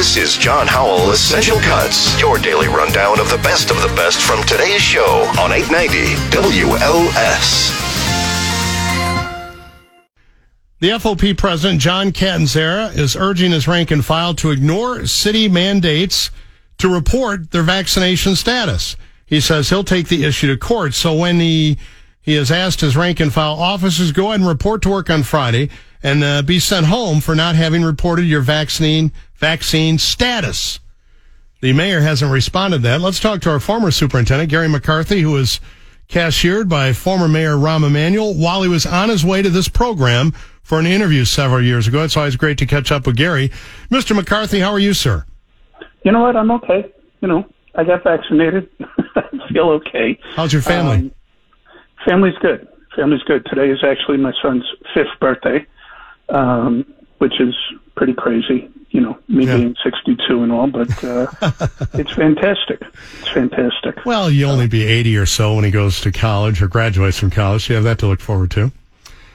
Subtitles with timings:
[0.00, 4.22] This is John Howell Essential Cuts, your daily rundown of the best of the best
[4.22, 7.68] from today's show on 890 WLS.
[10.78, 16.30] The FOP president, John Catanzara, is urging his rank and file to ignore city mandates
[16.78, 18.96] to report their vaccination status.
[19.26, 20.94] He says he'll take the issue to court.
[20.94, 21.76] So when he
[22.22, 25.24] he has asked his rank and file officers go ahead and report to work on
[25.24, 25.68] Friday
[26.02, 30.78] and uh, be sent home for not having reported your vaccine vaccine status.
[31.60, 33.00] The mayor hasn't responded to that.
[33.00, 35.60] Let's talk to our former superintendent, Garry McCarthy, who was
[36.08, 40.32] cashiered by former Mayor Rahm Emanuel while he was on his way to this program
[40.62, 42.04] for an interview several years ago.
[42.04, 43.50] It's always great to catch up with Garry.
[43.90, 44.14] Mr.
[44.14, 45.24] McCarthy, how are you, sir?
[46.04, 46.36] You know what?
[46.36, 46.92] I'm okay.
[47.20, 47.44] You know,
[47.74, 48.68] I got vaccinated.
[49.16, 50.18] I feel okay.
[50.34, 50.96] How's your family?
[50.96, 51.12] Um,
[52.06, 52.68] family's good.
[52.96, 53.46] Family's good.
[53.46, 55.66] Today is actually my son's fifth birthday,
[56.28, 56.84] um,
[57.18, 57.54] which is
[57.96, 58.68] pretty crazy.
[58.90, 59.56] You know, me yeah.
[59.56, 61.26] being 62 and all, but uh,
[61.94, 62.82] it's fantastic.
[63.20, 64.04] It's fantastic.
[64.04, 67.30] Well, you only be 80 or so when he goes to college or graduates from
[67.30, 67.68] college.
[67.68, 68.72] You have that to look forward to.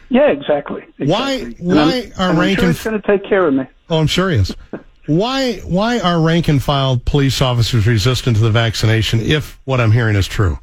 [0.09, 0.83] Yeah, exactly.
[0.99, 1.05] exactly.
[1.07, 1.55] Why?
[1.59, 3.65] Why are rank sure and going to take care of me?
[3.89, 4.55] Oh, I'm sure he is.
[5.07, 5.57] why?
[5.59, 9.19] Why are rank and file police officers resistant to the vaccination?
[9.19, 10.59] If what I'm hearing is true.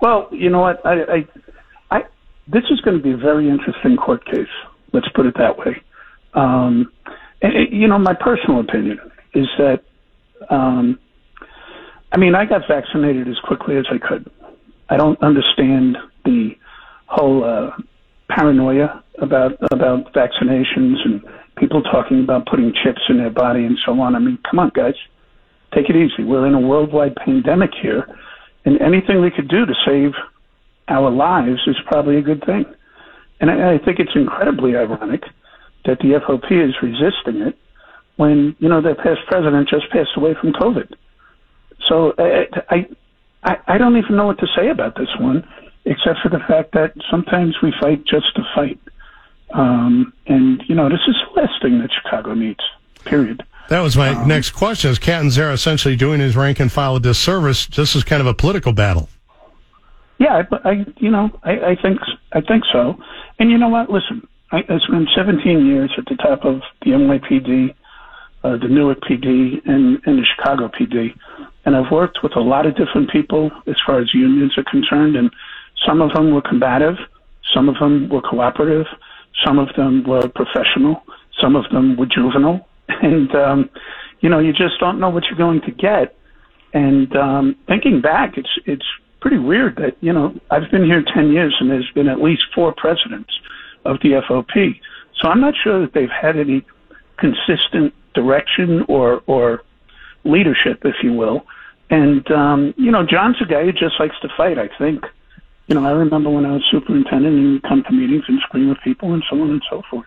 [0.00, 0.84] Well, you know what?
[0.84, 1.26] I, I,
[1.90, 2.02] I
[2.46, 4.46] this is going to be a very interesting court case.
[4.92, 5.82] Let's put it that way.
[6.34, 6.86] Um, and,
[7.42, 8.98] you know, my personal opinion
[9.34, 9.82] is that,
[10.50, 10.98] um,
[12.12, 14.30] I mean, I got vaccinated as quickly as I could.
[14.88, 16.50] I don't understand the
[17.06, 17.70] whole uh,
[18.28, 21.22] paranoia about about vaccinations and
[21.56, 24.14] people talking about putting chips in their body and so on.
[24.14, 24.94] I mean, come on, guys,
[25.74, 26.24] take it easy.
[26.24, 28.06] We're in a worldwide pandemic here,
[28.64, 30.12] and anything we could do to save
[30.88, 32.64] our lives is probably a good thing.
[33.40, 35.22] And I, I think it's incredibly ironic
[35.86, 37.56] that the FOP is resisting it
[38.16, 40.94] when you know their past president just passed away from COVID.
[41.88, 42.86] So I,
[43.44, 45.46] I, I don't even know what to say about this one,
[45.84, 48.80] except for the fact that sometimes we fight just to fight.
[49.50, 52.60] Um, and you know, this is the last thing that Chicago needs.
[53.04, 53.42] Period.
[53.68, 54.90] That was my um, next question.
[54.90, 57.66] Is Catanzara essentially doing his rank and file a disservice?
[57.66, 59.08] This is kind of a political battle.
[60.18, 62.00] Yeah, I, I you know, I, I think
[62.32, 62.98] I think so.
[63.38, 63.90] And you know what?
[63.90, 67.74] Listen, I, I spent 17 years at the top of the NYPD,
[68.44, 71.14] uh, the Newark PD, and, and the Chicago PD,
[71.64, 75.16] and I've worked with a lot of different people as far as unions are concerned.
[75.16, 75.30] And
[75.84, 76.96] some of them were combative,
[77.52, 78.86] some of them were cooperative,
[79.44, 81.02] some of them were professional,
[81.40, 82.66] some of them were juvenile
[83.02, 83.70] and um,
[84.20, 86.16] you know you just don't know what you're going to get.
[86.72, 88.86] And um, thinking back, it's it's
[89.20, 92.44] pretty weird that you know I've been here ten years and there's been at least
[92.54, 93.32] four presidents
[93.86, 94.80] of the FOP.
[95.20, 96.64] So I'm not sure that they've had any
[97.18, 99.62] consistent direction or or
[100.24, 101.46] leadership, if you will.
[101.90, 104.58] And um, you know, John's a guy who just likes to fight.
[104.58, 105.04] I think.
[105.68, 108.70] You know, I remember when I was superintendent, and he'd come to meetings and scream
[108.70, 110.06] at people and so on and so forth.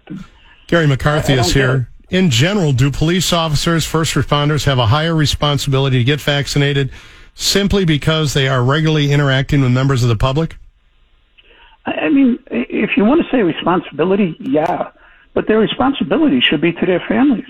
[0.68, 6.00] Garry McCarthy is here in general, do police officers, first responders have a higher responsibility
[6.00, 6.92] to get vaccinated
[7.36, 10.58] simply because they are regularly interacting with members of the public?
[11.86, 14.92] I mean, if you want to say responsibility, yeah,
[15.34, 17.50] but their responsibility should be to their families.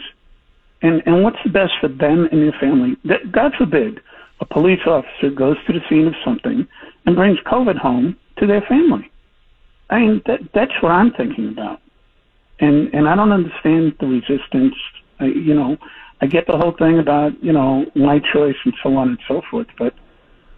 [0.82, 2.96] And and what's the best for them and their family?
[3.32, 4.02] God forbid
[4.40, 6.68] a police officer goes to the scene of something
[7.06, 9.12] and brings COVID home to their family.
[9.90, 11.82] I mean, that that's what I'm thinking about
[12.60, 14.76] and and I don't understand the resistance.
[15.20, 15.78] I, you know,
[16.22, 19.42] I get the whole thing about you know my choice and so on and so
[19.50, 19.94] forth, but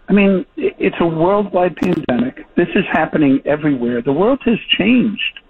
[0.08, 2.44] I mean it's a worldwide pandemic.
[2.56, 4.02] This is happening everywhere.
[4.02, 5.40] The world has changed,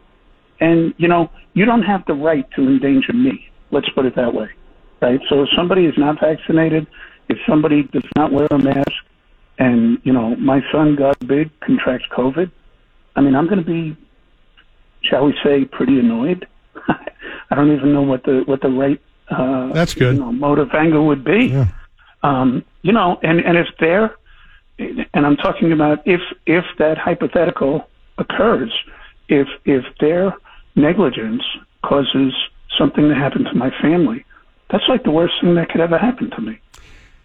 [0.61, 3.49] and you know you don't have the right to endanger me.
[3.71, 4.51] Let's put it that way,
[5.01, 5.21] right?
[5.29, 6.87] So if somebody is not vaccinated,
[7.29, 8.93] if somebody does not wear a mask,
[9.59, 12.51] and you know my son, God forbid, contracts COVID,
[13.17, 13.97] I mean I'm going to be
[15.03, 16.47] shall we say, pretty annoyed.
[16.89, 20.59] I don't even know what the what the right uh, that's good you know, mode
[20.59, 21.47] of anger would be.
[21.47, 21.69] Yeah.
[22.23, 24.17] Um, you know, and and if there,
[25.15, 27.89] and I'm talking about if if that hypothetical
[28.19, 28.73] occurs,
[29.29, 30.35] if if their
[30.77, 31.43] negligence
[31.85, 32.33] causes
[32.79, 34.25] something to happen to my family,
[34.71, 36.59] that's like the worst thing that could ever happen to me.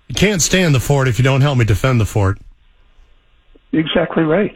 [0.07, 2.39] You can't stay in the fort if you don't help me defend the fort.
[3.73, 4.55] Exactly right.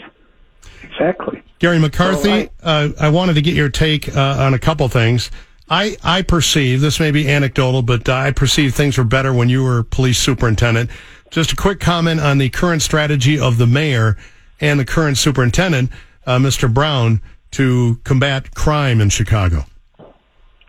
[0.84, 1.42] Exactly.
[1.60, 4.88] Garry McCarthy, so I, uh, I, wanted to get your take uh, on a couple
[4.88, 5.30] things.
[5.70, 9.48] I, I perceive, this may be anecdotal, but uh, I perceive things were better when
[9.48, 10.90] you were police superintendent.
[11.32, 14.18] Just a quick comment on the current strategy of the mayor
[14.60, 15.90] and the current superintendent,
[16.26, 16.72] uh, Mr.
[16.72, 19.64] Brown, to combat crime in Chicago.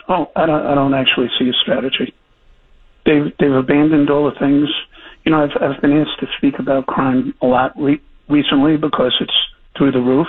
[0.09, 2.15] Oh, I don't, I don't actually see a strategy.
[3.05, 4.69] they've they've abandoned all the things.
[5.25, 9.15] You know, I've I've been asked to speak about crime a lot re- recently because
[9.21, 9.35] it's
[9.77, 10.29] through the roof,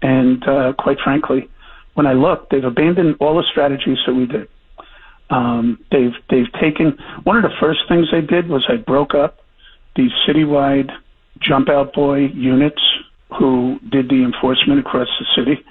[0.00, 1.48] and uh, quite frankly,
[1.94, 4.48] when I look, they've abandoned all the strategies that we did.
[5.30, 9.40] Um, they've they've taken one of the first things they did was I broke up
[9.96, 10.90] these citywide
[11.40, 12.82] jump out boy units
[13.38, 15.64] who did the enforcement across the city,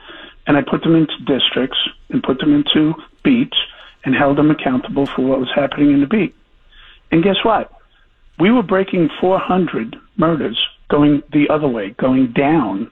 [0.47, 1.77] and I put them into districts
[2.09, 2.93] and put them into
[3.23, 3.57] beats
[4.03, 6.35] and held them accountable for what was happening in the beat.
[7.11, 7.71] And guess what?
[8.39, 12.91] We were breaking 400 murders going the other way, going down,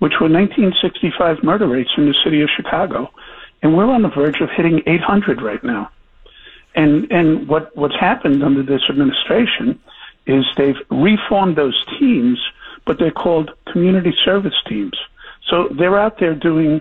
[0.00, 3.10] which were 1965 murder rates in the city of Chicago,
[3.62, 5.90] and we're on the verge of hitting 800 right now.
[6.74, 9.80] And and what what's happened under this administration
[10.26, 12.38] is they've reformed those teams,
[12.86, 14.98] but they're called community service teams.
[15.48, 16.80] So they're out there doing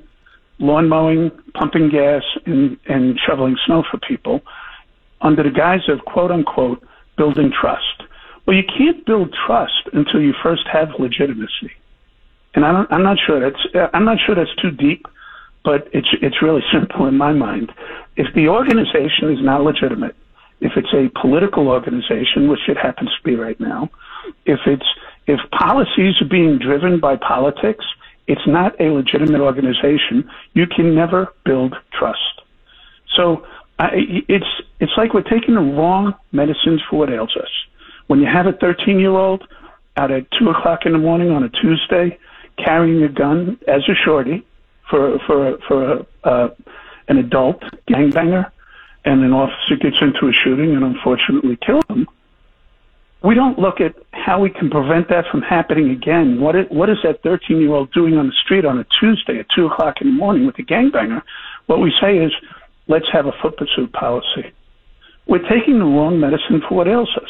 [0.59, 4.41] lawn mowing, pumping gas, and, and shoveling snow for people
[5.21, 6.83] under the guise of quote unquote
[7.17, 8.03] building trust.
[8.45, 11.71] Well, you can't build trust until you first have legitimacy.
[12.55, 15.05] And I don't, I'm not sure that's I'm not sure that's too deep,
[15.63, 17.71] but it's it's really simple in my mind.
[18.15, 20.15] If the organization is not legitimate,
[20.61, 23.89] if it's a political organization, which it happens to be right now,
[24.45, 24.85] if it's
[25.27, 27.85] if policies are being driven by politics,
[28.27, 30.29] it's not a legitimate organization.
[30.53, 32.41] You can never build trust.
[33.15, 33.45] So
[33.77, 33.89] I,
[34.27, 34.45] it's
[34.79, 37.49] it's like we're taking the wrong medicines for what ails us.
[38.07, 39.47] When you have a 13 year old
[39.97, 42.17] out at two o'clock in the morning on a Tuesday
[42.57, 44.45] carrying a gun as a shorty
[44.89, 46.49] for for for a, uh,
[47.07, 48.51] an adult gangbanger,
[49.05, 52.07] and an officer gets into a shooting and unfortunately kills him,
[53.21, 56.39] we don't look at how we can prevent that from happening again.
[56.39, 59.39] What is, what is that 13 year old doing on the street on a Tuesday
[59.39, 61.21] at 2 o'clock in the morning with a gangbanger?
[61.65, 62.31] What we say is,
[62.87, 64.51] let's have a foot pursuit policy.
[65.27, 67.29] We're taking the wrong medicine for what ails us.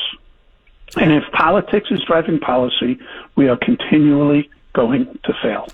[0.97, 2.99] And if politics is driving policy,
[3.35, 5.67] we are continually going to fail.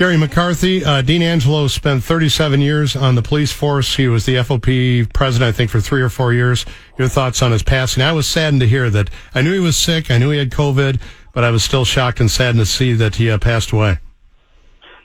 [0.00, 3.96] Garry McCarthy, uh, Dean Angelo spent 37 years on the police force.
[3.96, 6.64] He was the FOP president, I think, for three or four years.
[6.98, 8.02] Your thoughts on his passing?
[8.02, 9.10] I was saddened to hear that.
[9.34, 10.10] I knew he was sick.
[10.10, 10.98] I knew he had COVID,
[11.34, 13.98] but I was still shocked and saddened to see that he uh, passed away.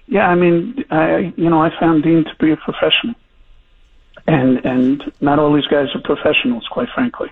[0.07, 3.15] Yeah, I mean, I you know, I found Dean to be a professional,
[4.27, 7.29] and and not all these guys are professionals, quite frankly.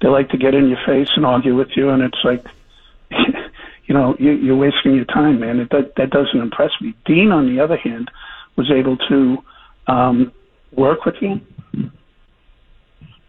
[0.00, 2.46] They like to get in your face and argue with you, and it's like.
[3.86, 5.60] You know, you, you're wasting your time, man.
[5.60, 6.94] It, that that doesn't impress me.
[7.04, 8.10] Dean, on the other hand,
[8.56, 9.36] was able to
[9.86, 10.32] um,
[10.72, 11.44] work with me,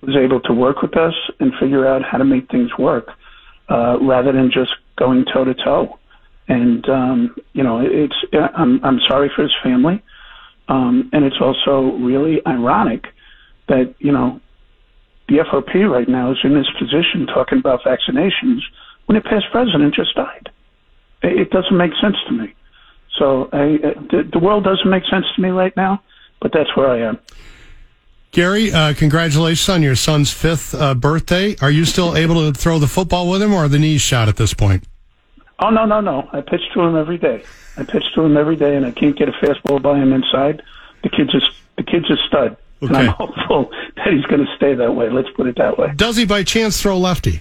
[0.02, 3.10] was able to work with us and figure out how to make things work,
[3.70, 6.00] uh, rather than just going toe to toe.
[6.48, 8.16] And um, you know, it's
[8.56, 10.02] I'm I'm sorry for his family,
[10.70, 13.08] um, and it's also really ironic
[13.68, 14.40] that you know
[15.28, 18.60] the FOP right now is in this position talking about vaccinations
[19.06, 20.50] when a past president just died.
[21.22, 22.54] It doesn't make sense to me.
[23.18, 23.78] So I,
[24.12, 26.02] the, the world doesn't make sense to me right now,
[26.42, 27.20] but that's where I am.
[28.32, 31.56] Garry, uh, congratulations on your son's fifth uh, birthday.
[31.62, 34.28] Are you still able to throw the football with him, or are the knees shot
[34.28, 34.84] at this point?
[35.60, 36.28] Oh no, no, no!
[36.34, 37.46] I pitch to him every day.
[37.78, 40.62] I pitch to him every day, and I can't get a fastball by him inside.
[41.04, 41.40] The kid's a,
[41.78, 42.88] the kid's a stud, okay.
[42.88, 45.10] and I'm hopeful that he's going to stay that way.
[45.10, 45.94] Let's put it that way.
[45.96, 47.40] Does he by chance throw lefty?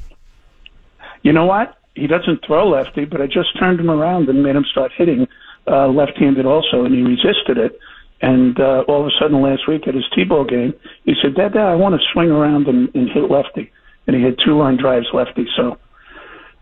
[1.25, 1.76] You know what?
[1.95, 5.26] He doesn't throw lefty, but I just turned him around and made him start hitting
[5.66, 7.78] uh, left-handed also, and he resisted it.
[8.21, 11.54] And uh, all of a sudden, last week at his T-ball game, he said, "Dad,
[11.54, 13.73] Dad, I want to swing around and, and hit lefty."
[14.07, 15.47] And he had two line drives lefty.
[15.57, 15.78] So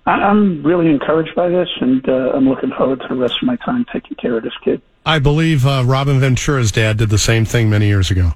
[0.07, 3.47] I, I'm really encouraged by this, and uh, I'm looking forward to the rest of
[3.47, 4.81] my time taking care of this kid.
[5.05, 8.33] I believe uh, Robin Ventura's dad did the same thing many years ago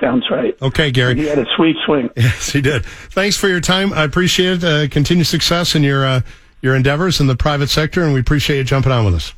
[0.00, 0.56] sounds right.
[0.62, 1.14] Okay, Garry.
[1.16, 2.10] He had a sweet swing.
[2.16, 2.84] Yes, he did.
[2.84, 3.92] Thanks for your time.
[3.92, 4.64] I appreciate it.
[4.64, 6.20] Uh, continued success in your uh,
[6.62, 9.34] your endeavors in the private sector, and we appreciate you jumping on with us.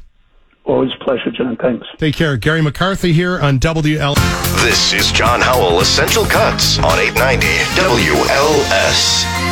[0.65, 1.57] Always a pleasure, John.
[1.57, 1.87] Thanks.
[1.99, 2.37] Take care.
[2.37, 4.15] Garry McCarthy here on WL.
[4.63, 7.47] This is John Howell Essential Cuts on 890
[7.81, 9.52] WLS.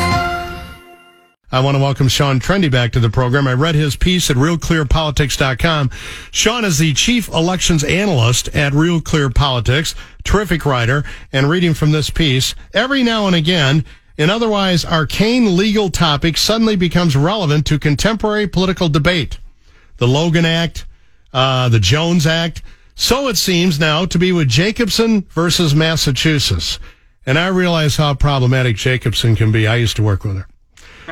[1.53, 3.45] I want to welcome Sean Trende back to the program.
[3.45, 5.91] I read his piece at RealClearPolitics.com.
[6.31, 9.93] Sean is the chief elections analyst at Real Clear Politics,
[10.23, 11.03] terrific writer,
[11.33, 13.83] and reading from this piece, every now and again,
[14.17, 19.37] an otherwise arcane legal topic suddenly becomes relevant to contemporary political debate.
[19.97, 20.85] The Logan Act,
[21.33, 22.61] uh, the Jones Act.
[22.95, 26.79] So it seems now to be with Jacobson versus Massachusetts.
[27.25, 29.67] And I realize how problematic Jacobson can be.
[29.67, 30.47] I used to work with her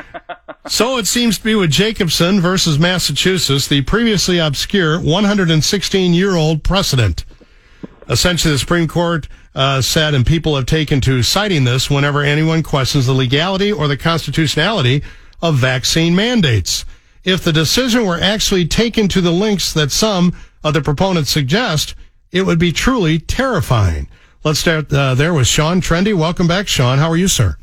[0.66, 6.62] so it seems to be with Jacobson versus Massachusetts, the previously obscure 116 year old
[6.62, 7.24] precedent.
[8.08, 12.62] Essentially, the Supreme Court uh, said, and people have taken to citing this whenever anyone
[12.62, 15.02] questions the legality or the constitutionality
[15.42, 16.84] of vaccine mandates.
[17.24, 21.94] If the decision were actually taken to the links that some of the proponents suggest,
[22.32, 24.08] it would be truly terrifying.
[24.42, 26.16] Let's start uh, there with Sean Trende.
[26.16, 26.98] Welcome back, Sean.
[26.98, 27.56] How are you, sir?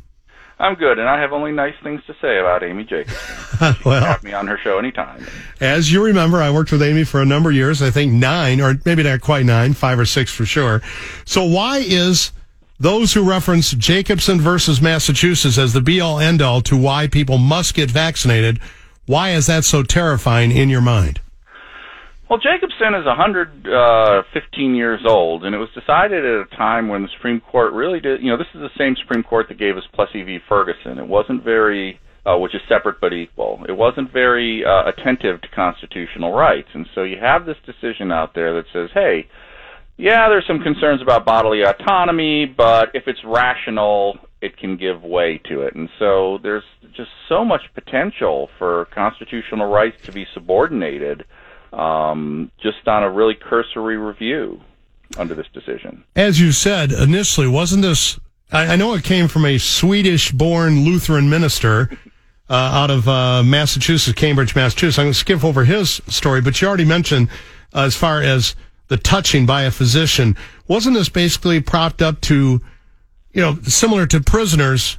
[0.60, 3.76] I'm good, and I have only nice things to say about Amy Jacobson.
[3.84, 5.24] well, have me on her show anytime.
[5.60, 7.80] As you remember, I worked with Amy for a number of years.
[7.80, 10.82] I think nine, or maybe not quite nine, five or six for sure.
[11.24, 12.32] So why is
[12.80, 17.38] those who reference Jacobson versus Massachusetts as the be all end all to why people
[17.38, 18.58] must get vaccinated?
[19.06, 21.20] Why is that so terrifying in your mind?
[22.28, 27.00] Well, Jacobson is 115 uh, years old, and it was decided at a time when
[27.00, 28.20] the Supreme Court really did.
[28.20, 30.38] You know, this is the same Supreme Court that gave us Plessy v.
[30.46, 30.98] Ferguson.
[30.98, 33.64] It wasn't very, uh, which is separate but equal.
[33.66, 38.34] It wasn't very uh, attentive to constitutional rights, and so you have this decision out
[38.34, 39.26] there that says, "Hey,
[39.96, 45.40] yeah, there's some concerns about bodily autonomy, but if it's rational, it can give way
[45.48, 51.24] to it." And so there's just so much potential for constitutional rights to be subordinated
[51.72, 54.60] um, just on a really cursory review
[55.16, 56.04] under this decision.
[56.14, 58.18] As you said initially, wasn't this?
[58.52, 61.90] I, I know it came from a Swedish-born Lutheran minister.
[62.50, 64.98] Uh, out of uh, Massachusetts, Cambridge, Massachusetts.
[64.98, 67.28] I'm going to skip over his story, but you already mentioned
[67.74, 68.56] uh, as far as
[68.86, 70.34] the touching by a physician.
[70.66, 72.62] Wasn't this basically propped up to,
[73.34, 74.98] you know, similar to prisoners?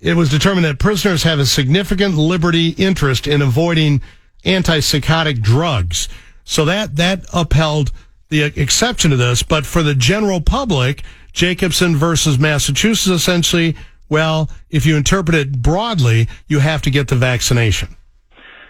[0.00, 4.02] It was determined that prisoners have a significant liberty interest in avoiding
[4.46, 6.08] antipsychotic drugs.
[6.44, 7.92] So that, that upheld
[8.28, 9.42] the exception to this.
[9.42, 13.76] But for the general public, Jacobson versus Massachusetts essentially,
[14.08, 17.96] well, if you interpret it broadly, you have to get the vaccination.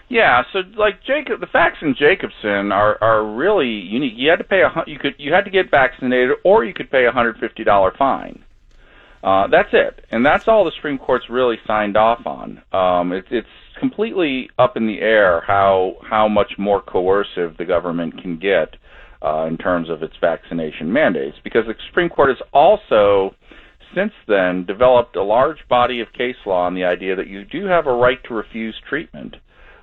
[0.09, 4.13] Yeah, so like Jacob, the facts in Jacobson are are really unique.
[4.15, 6.89] You had to pay a you could you had to get vaccinated, or you could
[6.89, 8.41] pay a hundred fifty dollar fine.
[9.21, 12.61] Uh, that's it, and that's all the Supreme Court's really signed off on.
[12.71, 13.47] Um, it, it's
[13.79, 18.75] completely up in the air how how much more coercive the government can get
[19.23, 23.35] uh, in terms of its vaccination mandates, because the Supreme Court has also
[23.95, 27.65] since then developed a large body of case law on the idea that you do
[27.65, 29.35] have a right to refuse treatment.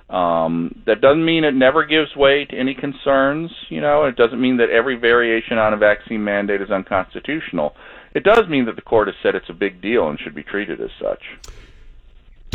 [0.09, 4.05] Um, that doesn't mean it never gives way to any concerns, you know.
[4.05, 7.75] It doesn't mean that every variation on a vaccine mandate is unconstitutional.
[8.13, 10.43] It does mean that the court has said it's a big deal and should be
[10.43, 11.23] treated as such.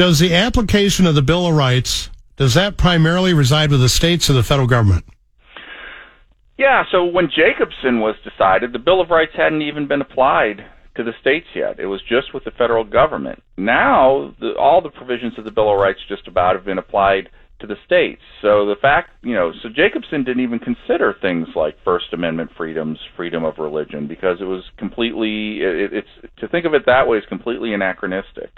[0.00, 4.30] Does the application of the Bill of Rights does that primarily reside with the states
[4.30, 5.04] or the federal government?
[6.57, 10.64] Yeah, so when Jacobson was decided, the Bill of Rights hadn't even been applied
[10.97, 11.78] to the states yet.
[11.78, 13.42] It was just with the federal government.
[13.59, 17.28] Now, the, all the provisions of the Bill of Rights just about have been applied
[17.59, 18.23] to the states.
[18.40, 22.99] So the fact, you know, so Jacobson didn't even consider things like First Amendment freedoms,
[23.19, 25.59] freedom of religion, because it was completely.
[25.61, 28.49] It, it's to think of it that way is completely anachronistic.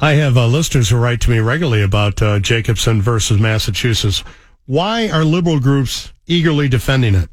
[0.00, 4.22] I have uh, listeners who write to me regularly about uh, Jacobson versus Massachusetts.
[4.64, 7.28] Why are liberal groups eagerly defending it?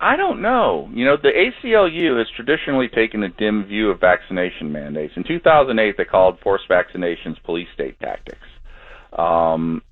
[0.00, 0.88] I don't know.
[0.94, 5.12] You know, the ACLU has traditionally taken a dim view of vaccination mandates.
[5.16, 8.46] In 2008, they called forced vaccinations police state tactics.
[9.12, 9.82] Um,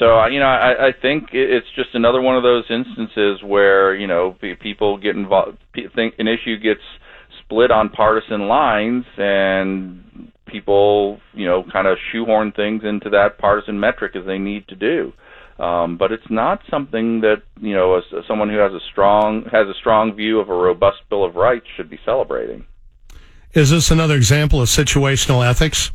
[0.00, 4.08] so, you know, I, I think it's just another one of those instances where, you
[4.08, 5.58] know, people get involved,
[5.94, 6.82] think an issue gets
[7.44, 13.78] split on partisan lines and people, you know, kind of shoehorn things into that partisan
[13.78, 15.12] metric as they need to do.
[15.58, 19.44] Um, but it's not something that you know, as, as someone who has a strong
[19.52, 22.66] has a strong view of a robust Bill of Rights should be celebrating.
[23.54, 25.90] Is this another example of situational ethics?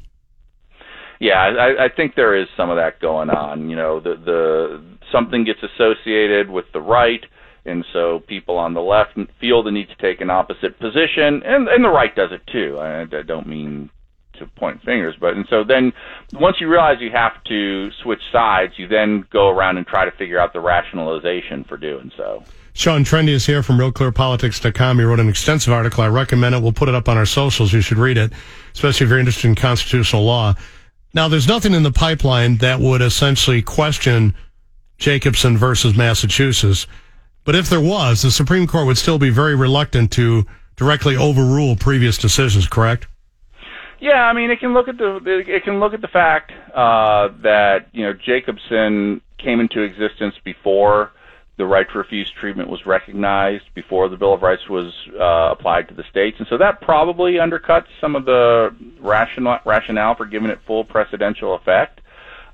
[1.20, 3.70] Yeah, I, I think there is some of that going on.
[3.70, 7.24] You know, the the something gets associated with the right,
[7.64, 11.68] and so people on the left feel the need to take an opposite position, and
[11.68, 12.80] and the right does it too.
[12.80, 13.92] I, I don't mean
[14.42, 15.94] to point fingers, but and so then
[16.34, 20.12] once you realize you have to switch sides, you then go around and try to
[20.12, 22.44] figure out the rationalization for doing so.
[22.74, 25.00] Sean Trende is here from RealClearPolitics.com.
[25.00, 26.04] He wrote an extensive article.
[26.04, 26.62] I recommend it.
[26.62, 27.74] We'll put it up on our socials.
[27.74, 28.32] You should read it,
[28.74, 30.56] especially if you're interested in constitutional law.
[31.14, 34.34] Now, there's nothing in the pipeline that would essentially question
[34.98, 36.88] Jacobson versus Massachusetts.
[37.44, 40.46] But if there was, the Supreme Court would still be very reluctant to
[40.78, 43.08] directly overrule previous decisions, correct?
[44.02, 47.30] Yeah, I mean, it can look at the it can look at the fact uh,
[47.44, 51.12] that you know Jacobson came into existence before
[51.58, 55.88] the right to refuse treatment was recognized, before the Bill of Rights was uh, applied
[55.90, 60.50] to the states, and so that probably undercuts some of the rational rationale for giving
[60.50, 62.02] it full precedential effect.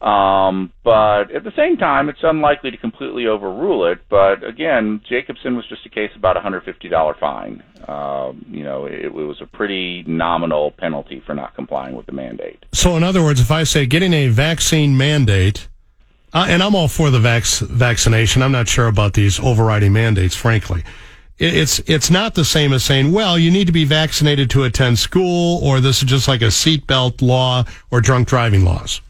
[0.02, 4.00] Um, but at the same time, it's unlikely to completely overrule it.
[4.10, 7.64] But again, Jacobson was just a case about a $150 fine.
[7.88, 12.12] Um, you know, it, it was a pretty nominal penalty for not complying with the
[12.12, 12.64] mandate.
[12.74, 15.68] So, in other words, if I say getting a vaccine mandate,
[16.34, 20.36] uh, and I'm all for the vac- vaccination, I'm not sure about these overriding mandates,
[20.36, 20.84] frankly.
[21.40, 24.98] It's it's not the same as saying, well, you need to be vaccinated to attend
[24.98, 29.02] school, or this is just like a seatbelt law or drunk driving laws.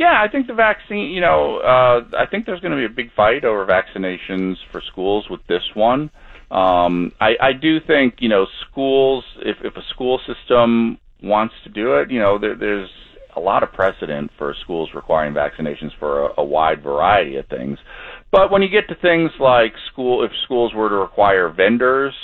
[0.00, 1.10] Yeah, I think the vaccine.
[1.10, 4.80] You know, uh, I think there's going to be a big fight over vaccinations for
[4.90, 6.10] schools with this one.
[6.50, 9.24] Um, I, I do think you know schools.
[9.40, 12.88] If if a school system wants to do it, you know, there, there's
[13.36, 17.78] a lot of precedent for schools requiring vaccinations for a, a wide variety of things.
[18.32, 22.14] But when you get to things like school, if schools were to require vendors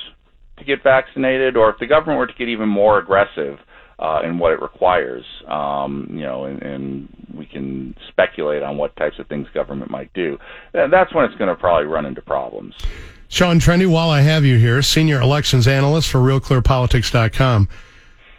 [0.58, 3.58] to get vaccinated, or if the government were to get even more aggressive
[3.98, 5.24] uh, in what it requires.
[5.48, 10.12] Um, you know, and, and we can speculate on what types of things government might
[10.12, 10.38] do.
[10.72, 12.74] That's when it's going to probably run into problems.
[13.28, 17.68] Sean Trende, while I have you here, senior elections analyst for RealClearPolitics.com.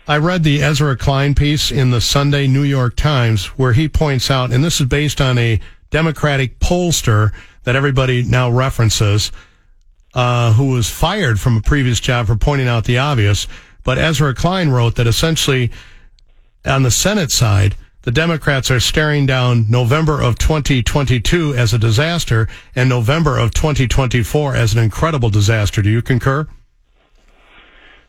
[0.08, 4.32] I read the Ezra Klein piece in the Sunday New York Times where he points
[4.32, 5.60] out, and this is based on a
[5.90, 7.34] Democratic pollster
[7.64, 9.34] that everybody now references,
[10.14, 13.48] uh, who was fired from a previous job for pointing out the obvious.
[13.88, 15.72] But Ezra Klein wrote that essentially
[16.66, 22.50] on the Senate side, the Democrats are staring down November of 2022 as a disaster
[22.76, 25.82] and November of 2024 as an incredible disaster.
[25.82, 26.50] Do you concur?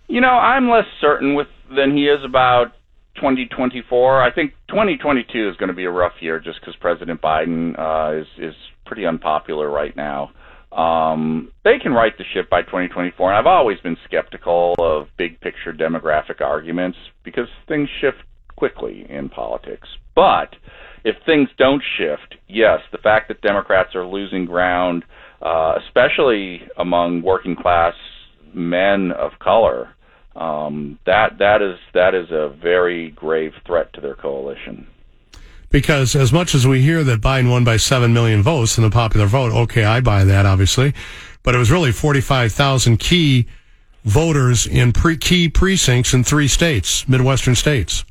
[0.08, 2.72] You know, I'm less certain with than he is about
[3.14, 4.20] 2024.
[4.20, 8.22] I think 2022 is going to be a rough year just because President Biden uh,
[8.22, 8.54] is is
[8.84, 10.32] pretty unpopular right now
[10.72, 13.30] um, they can right the ship by 2024.
[13.30, 18.18] And I've always been skeptical of big picture demographic arguments because things shift
[18.56, 19.88] quickly in politics.
[20.14, 20.56] But
[21.04, 25.04] if things don't shift, yes, the fact that Democrats are losing ground,
[25.40, 27.94] uh, especially among working class
[28.52, 29.90] men of color,
[30.36, 34.86] um, that that is that is a very grave threat to their coalition
[35.70, 38.90] because as much as we hear that Biden won by 7 million votes in the
[38.90, 40.94] popular vote, okay, I buy that, obviously,
[41.42, 43.46] but it was really 45,000 key
[44.04, 48.04] voters in pre- key precincts in three states, Midwestern states.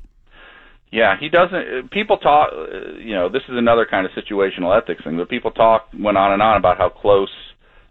[0.91, 1.91] Yeah, he doesn't.
[1.91, 2.51] People talk.
[2.97, 5.17] You know, this is another kind of situational ethics thing.
[5.17, 7.29] But people talk went on and on about how close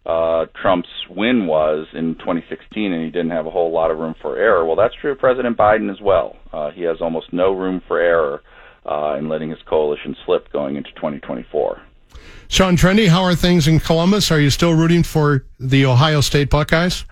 [0.06, 4.14] uh, Trump's win was in 2016, and he didn't have a whole lot of room
[4.22, 4.64] for error.
[4.64, 6.36] Well, that's true of President Biden as well.
[6.52, 8.40] Uh, he has almost no room for error
[8.86, 11.80] uh, and letting his coalition slip going into 2024.
[12.48, 14.30] Sean Trende, how are things in Columbus?
[14.30, 17.04] Are you still rooting for the Ohio State Buckeyes?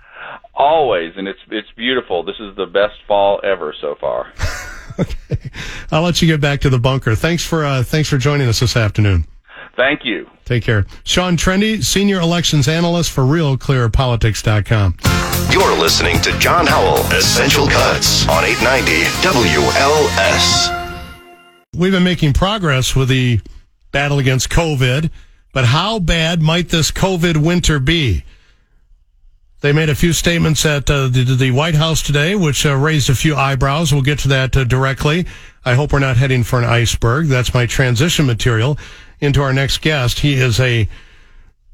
[0.55, 2.23] Always, and it's it's beautiful.
[2.23, 4.33] This is the best fall ever so far.
[5.01, 5.51] okay,
[5.91, 7.17] I'll let you get back to the bunker.
[7.17, 9.27] Thanks for uh, thanks for joining us this afternoon.
[9.77, 10.31] Thank you.
[10.45, 10.87] Take care.
[11.03, 14.97] Sean Trende, Senior Elections Analyst for RealClearPolitics.com.
[15.51, 20.84] You're listening to John Howell, Essential Cuts on 890 WLS.
[21.77, 23.41] We've been making progress with the
[23.91, 25.11] battle against COVID,
[25.53, 28.25] but how bad might this COVID winter be?
[29.61, 33.09] They made a few statements at uh, the, the, White House today, which uh, raised
[33.09, 33.93] a few eyebrows.
[33.93, 35.27] We'll get to that uh, directly.
[35.65, 37.27] I hope we're not heading for an iceberg.
[37.29, 38.79] That's my transition material
[39.21, 40.21] into our next guest.
[40.21, 40.89] He is a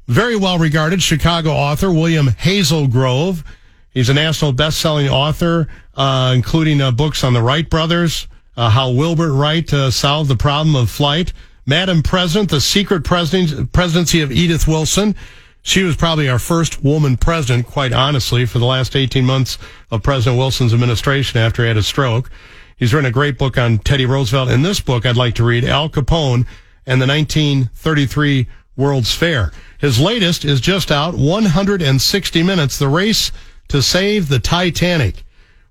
[0.07, 3.43] very well regarded Chicago author, William Hazelgrove.
[3.89, 8.91] He's a national best-selling author, uh, including uh, books on the Wright brothers, uh, how
[8.91, 11.33] Wilbur Wright uh, solved the problem of flight.
[11.65, 15.15] Madam President, the secret presidency of Edith Wilson.
[15.63, 19.59] She was probably our first woman president, quite honestly, for the last 18 months
[19.91, 22.31] of President Wilson's administration after he had a stroke.
[22.77, 24.49] He's written a great book on Teddy Roosevelt.
[24.49, 26.47] In this book, I'd like to read Al Capone
[26.87, 29.51] and the 1933 World's Fair.
[29.77, 33.31] His latest is just out 160 minutes, The Race
[33.67, 35.23] to Save the Titanic.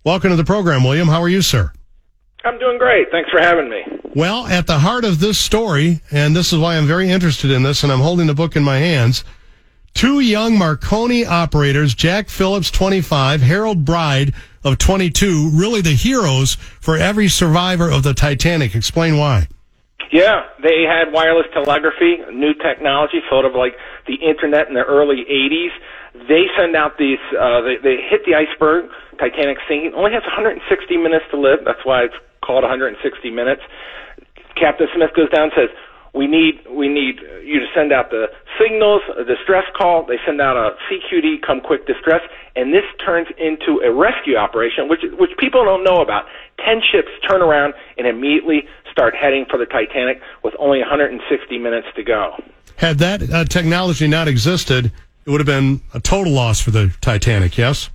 [0.05, 1.09] Welcome to the program, William.
[1.09, 1.73] How are you, sir?
[2.45, 3.11] I'm doing great.
[3.11, 3.83] Thanks for having me.
[4.15, 7.63] Well, at the heart of this story, and this is why I'm very interested in
[7.63, 9.25] this, and I'm holding the book in my hands.
[9.95, 14.33] Two young Marconi operators, Jack Phillips, 25, Harold Bride
[14.65, 18.75] of 22, really the heroes for every survivor of the Titanic.
[18.75, 19.49] Explain why.
[20.11, 23.75] Yeah, they had wireless telegraphy, new technology, sort of like
[24.07, 25.71] the internet in the early 80s.
[26.27, 30.97] They send out these, uh, they, they hit the iceberg, Titanic sinking, only has 160
[30.97, 31.61] minutes to live.
[31.65, 32.15] That's why it's
[32.51, 33.63] called 160 minutes.
[34.57, 35.71] Captain Smith goes down and says,
[36.13, 38.27] "We need we need you to send out the
[38.59, 40.05] signals, a distress call.
[40.05, 42.23] They send out a CQD, come quick distress,
[42.57, 46.25] and this turns into a rescue operation, which which people don't know about.
[46.59, 51.87] Ten ships turn around and immediately start heading for the Titanic with only 160 minutes
[51.95, 52.35] to go.
[52.77, 54.87] Had that uh, technology not existed,
[55.25, 57.57] it would have been a total loss for the Titanic.
[57.57, 57.91] Yes.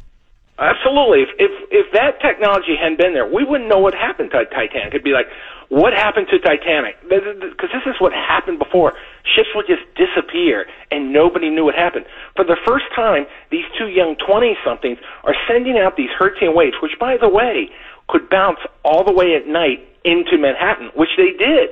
[0.57, 1.23] Absolutely.
[1.23, 4.95] If if if that technology hadn't been there, we wouldn't know what happened to Titanic.
[4.95, 5.27] It'd be like,
[5.67, 6.95] what happened to Titanic?
[7.03, 8.93] Because this is what happened before.
[9.35, 12.05] Ships would just disappear, and nobody knew what happened.
[12.37, 16.95] For the first time, these two young twenty-somethings are sending out these Hertzian waves, which,
[16.99, 17.69] by the way,
[18.07, 21.69] could bounce all the way at night into Manhattan, which they did.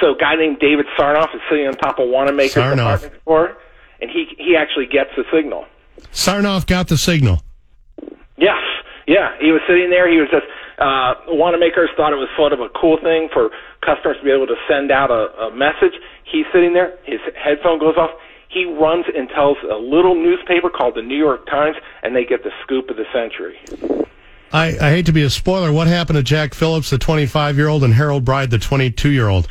[0.00, 2.94] So, a guy named David Sarnoff is sitting on top of Wanamaker's Sarnoff.
[2.96, 3.56] apartment floor,
[4.00, 5.66] and he he actually gets the signal.
[6.12, 7.42] Sarnoff got the signal.
[8.40, 8.58] Yes,
[9.06, 9.36] yeah.
[9.38, 10.10] He was sitting there.
[10.10, 10.48] He was just
[10.80, 13.50] uh, Wanamaker's thought it was sort of a cool thing for
[13.84, 15.92] customers to be able to send out a, a message.
[16.24, 16.96] He's sitting there.
[17.04, 18.10] His headphone goes off.
[18.48, 22.42] He runs and tells a little newspaper called the New York Times, and they get
[22.42, 23.60] the scoop of the century.
[24.52, 25.70] I, I hate to be a spoiler.
[25.70, 29.28] What happened to Jack Phillips, the 25 year old, and Harold Bride, the 22 year
[29.28, 29.46] old?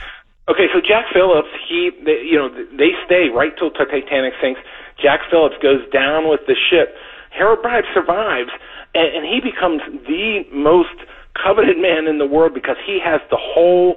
[0.50, 4.60] Okay, so Jack Phillips, he, they, you know, they stay right till the Titanic sinks.
[5.02, 6.98] Jack Phillips goes down with the ship.
[7.30, 8.50] Harold Bride survives,
[8.94, 10.96] and, and he becomes the most
[11.34, 13.96] coveted man in the world because he has the whole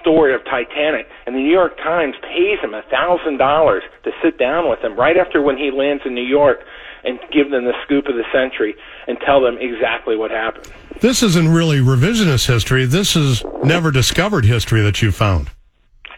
[0.00, 1.06] story of Titanic.
[1.26, 4.96] And the New York Times pays him a thousand dollars to sit down with him
[4.96, 6.60] right after when he lands in New York
[7.04, 8.74] and give them the scoop of the century
[9.08, 10.70] and tell them exactly what happened.
[11.00, 12.84] This isn't really revisionist history.
[12.86, 15.50] This is never discovered history that you found.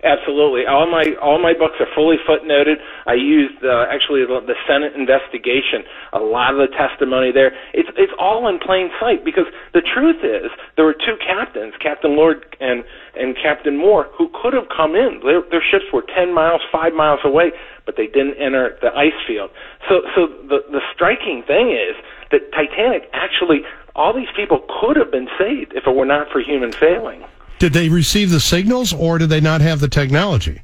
[0.05, 0.67] Absolutely.
[0.67, 2.77] All my all my books are fully footnoted.
[3.07, 5.81] I used uh, actually the, the Senate investigation.
[6.13, 7.57] A lot of the testimony there.
[7.73, 12.17] It's it's all in plain sight because the truth is there were two captains, Captain
[12.17, 12.85] Lord and
[13.17, 15.21] and Captain Moore, who could have come in.
[15.25, 17.53] Their, their ships were ten miles, five miles away,
[17.87, 19.49] but they didn't enter the ice field.
[19.89, 21.97] So so the the striking thing is
[22.31, 23.63] that Titanic actually
[23.97, 27.25] all these people could have been saved if it were not for human failing.
[27.59, 30.63] Did they receive the signals or did they not have the technology?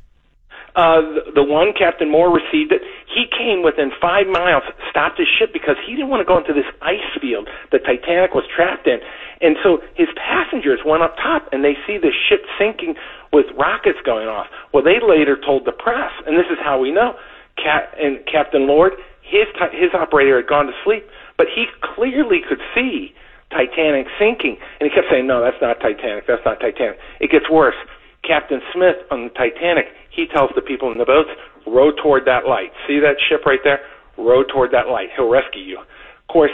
[0.76, 1.02] Uh,
[1.34, 2.82] the, one, Captain Moore, received it.
[3.06, 6.52] He came within five miles, stopped his ship because he didn't want to go into
[6.52, 9.00] this ice field the Titanic was trapped in.
[9.40, 12.94] And so his passengers went up top and they see the ship sinking
[13.32, 14.46] with rockets going off.
[14.72, 17.16] Well, they later told the press, and this is how we know.
[17.56, 22.42] Cap- and Captain Lord, his ti- his operator had gone to sleep, but he clearly
[22.46, 23.14] could see
[23.50, 26.26] Titanic sinking, and he kept saying, "No, that's not Titanic.
[26.26, 27.76] That's not Titanic." It gets worse.
[28.22, 31.30] Captain Smith on the Titanic, he tells the people in the boats,
[31.66, 32.72] "Row toward that light.
[32.86, 33.80] See that ship right there?
[34.16, 35.10] Row toward that light.
[35.16, 36.52] He'll rescue you." Of course,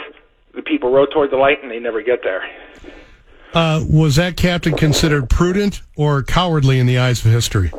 [0.53, 2.43] the people row toward the light, and they never get there.
[3.53, 7.71] Uh, was that captain considered prudent or cowardly in the eyes of history?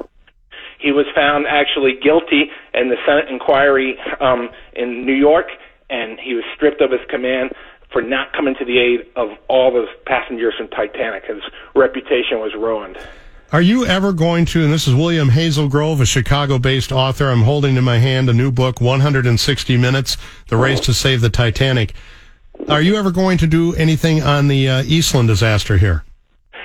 [0.78, 5.46] He was found actually guilty in the Senate inquiry um, in New York,
[5.90, 7.50] and he was stripped of his command
[7.92, 11.24] for not coming to the aid of all the passengers in Titanic.
[11.24, 11.42] His
[11.74, 12.98] reputation was ruined.
[13.50, 17.30] Are you ever going to, and this is William Hazelgrove, a Chicago based author.
[17.30, 21.30] I'm holding in my hand a new book, 160 Minutes The Race to Save the
[21.30, 21.94] Titanic.
[22.68, 26.04] Are you ever going to do anything on the uh, Eastland disaster here?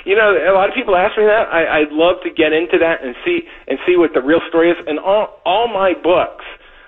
[0.03, 1.47] You know, a lot of people ask me that.
[1.47, 4.71] I, I'd love to get into that and see and see what the real story
[4.71, 4.77] is.
[4.85, 6.43] And all all my books,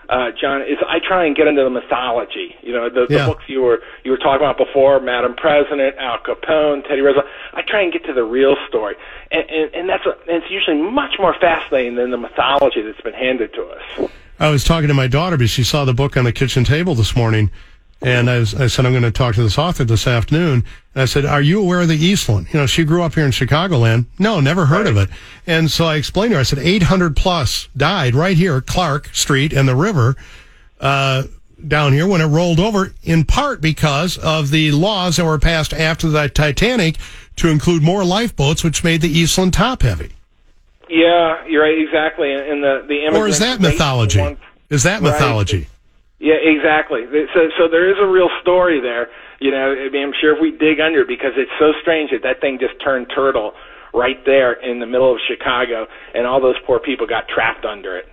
[0.09, 2.55] uh, John, is I try and get into the mythology.
[2.61, 3.25] You know, the, Yeah.
[3.25, 7.25] the books you were you were talking about before, Madam President, Al Capone, Teddy Roosevelt.
[7.53, 8.95] I try and get to the real story,
[9.31, 13.01] and and, and that's a, and it's usually much more fascinating than the mythology that's
[13.01, 14.09] been handed to us.
[14.39, 16.93] I was talking to my daughter because she saw the book on the kitchen table
[16.95, 17.51] this morning.
[18.05, 20.63] And I, was, I said, I'm going to talk to this author this afternoon.
[20.93, 22.45] And I said, Are you aware of the Eastland?
[22.53, 24.05] You know, she grew up here in Chicagoland.
[24.19, 25.09] No, never heard of it.
[25.47, 29.53] And so I explained to her, I said, 800 plus died right here, Clark Street
[29.53, 30.15] and the river,
[30.79, 31.23] uh,
[31.67, 35.73] down here when it rolled over, in part because of the laws that were passed
[35.73, 36.97] after the Titanic
[37.37, 40.11] to include more lifeboats, which made the Eastland top heavy.
[40.89, 42.31] Yeah, you're right, exactly.
[42.31, 44.37] And the the Or is that mythology?
[44.69, 45.01] Is that
[45.61, 45.67] Right.
[46.19, 47.04] Yeah, exactly.
[47.34, 49.10] So, so there is a real story there.
[49.39, 52.23] You know, I mean, I'm sure if we dig under because it's so strange that
[52.23, 53.54] that thing just turned turtle
[53.93, 57.97] right there in the middle of Chicago, and all those poor people got trapped under
[57.97, 58.08] it.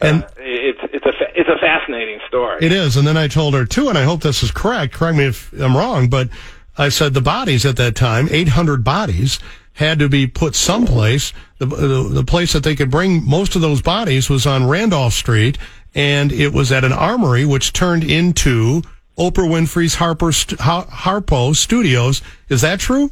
[0.00, 2.58] And Uh, it's it's a fa- it's a fascinating story.
[2.60, 2.96] It is.
[2.98, 4.92] And then I told her too, and I hope this is correct.
[4.92, 6.28] Correct me if I'm wrong, but
[6.76, 9.38] I said the bodies at that time, 800 bodies,
[9.72, 11.32] had to be put someplace.
[11.58, 15.14] The, the, the place that they could bring most of those bodies was on Randolph
[15.14, 15.56] Street,
[15.96, 18.82] and it was at an armory, which turned into
[19.18, 22.20] Oprah Winfrey's Harper st- Harpo Studios.
[22.50, 23.10] Is that true?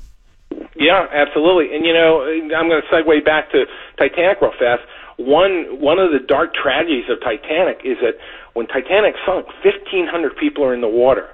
[0.76, 1.74] Yeah, absolutely.
[1.74, 3.64] And you know, I'm going to segue back to
[3.96, 4.82] Titanic real fast.
[5.16, 8.18] One one of the dark tragedies of Titanic is that
[8.52, 11.28] when Titanic sunk, 1,500 people are in the water.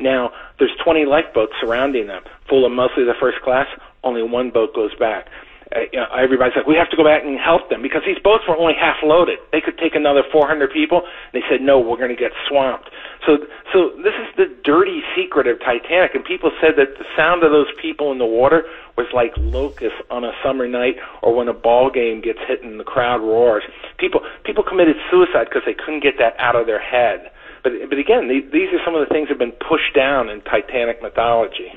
[0.00, 3.66] Now there's 20 lifeboats surrounding them, full of mostly the first class.
[4.02, 5.28] Only one boat goes back.
[5.72, 8.18] Uh, you know, everybody's like, we have to go back and help them because these
[8.18, 9.38] boats were only half loaded.
[9.52, 11.02] They could take another 400 people.
[11.32, 12.90] They said, no, we're going to get swamped.
[13.24, 13.38] So,
[13.72, 16.14] so this is the dirty secret of Titanic.
[16.14, 18.64] And people said that the sound of those people in the water
[18.96, 22.78] was like locusts on a summer night or when a ball game gets hit and
[22.78, 23.64] the crowd roars.
[23.98, 27.30] People, people committed suicide because they couldn't get that out of their head.
[27.62, 30.28] But, but again, these, these are some of the things that have been pushed down
[30.28, 31.72] in Titanic mythology.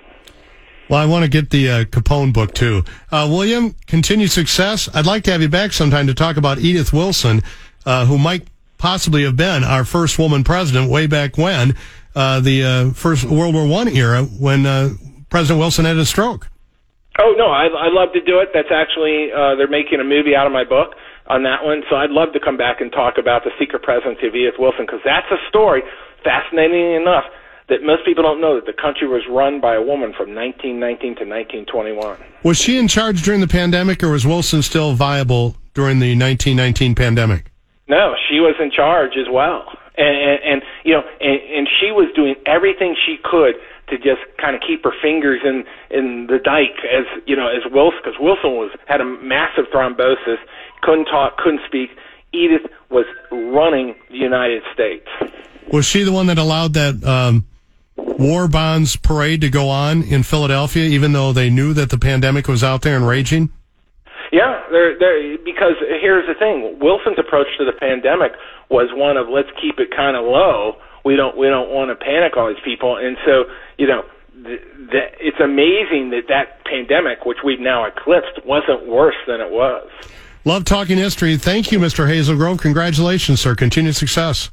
[0.89, 2.83] Well, I want to get the uh, Capone book too.
[3.11, 4.87] Uh, William, continued success.
[4.93, 7.41] I'd like to have you back sometime to talk about Edith Wilson,
[7.85, 8.47] uh, who might
[8.77, 11.75] possibly have been our first woman president way back when,
[12.15, 14.91] uh, the uh, first World War One era, when uh,
[15.29, 16.47] President Wilson had a stroke.
[17.19, 18.49] Oh no, I, I love to do it.
[18.53, 20.95] That's actually they're making a movie out of my book
[21.27, 24.27] on that one, so I'd love to come back and talk about the secret presidency
[24.27, 25.81] of Edith Wilson because that's a story,
[26.23, 27.25] fascinating enough
[27.69, 31.15] that most people don't know that the country was run by a woman from 1919
[31.17, 32.17] to 1921.
[32.43, 36.95] Was she in charge during the pandemic, or was Wilson still viable during the 1919
[36.95, 37.51] pandemic?
[37.87, 39.63] No, she was in charge as well,
[39.97, 43.55] and, and, and you know, and, and she was doing everything she could
[43.89, 47.63] to just kind of keep her fingers in in the dike as you know as
[47.71, 50.37] Wilson because Wilson was had a massive thrombosis,
[50.81, 51.89] couldn't talk, couldn't speak.
[52.33, 55.07] Edith was running the United States.
[55.71, 57.45] Was she the one that allowed that um,
[57.97, 62.47] war bonds parade to go on in Philadelphia, even though they knew that the pandemic
[62.47, 63.51] was out there and raging?
[64.31, 68.33] Yeah, they're, they're, because here's the thing: Wilson's approach to the pandemic
[68.69, 70.77] was one of let's keep it kind of low.
[71.05, 73.45] We don't we don't want to panic all these people, and so
[73.77, 74.03] you know
[74.43, 79.51] th- th- it's amazing that that pandemic, which we've now eclipsed, wasn't worse than it
[79.51, 79.89] was.
[80.43, 81.37] Love talking history.
[81.37, 82.07] Thank you, Mr.
[82.07, 82.59] Hazelgrove.
[82.59, 83.55] Congratulations, sir.
[83.55, 84.49] Continued success.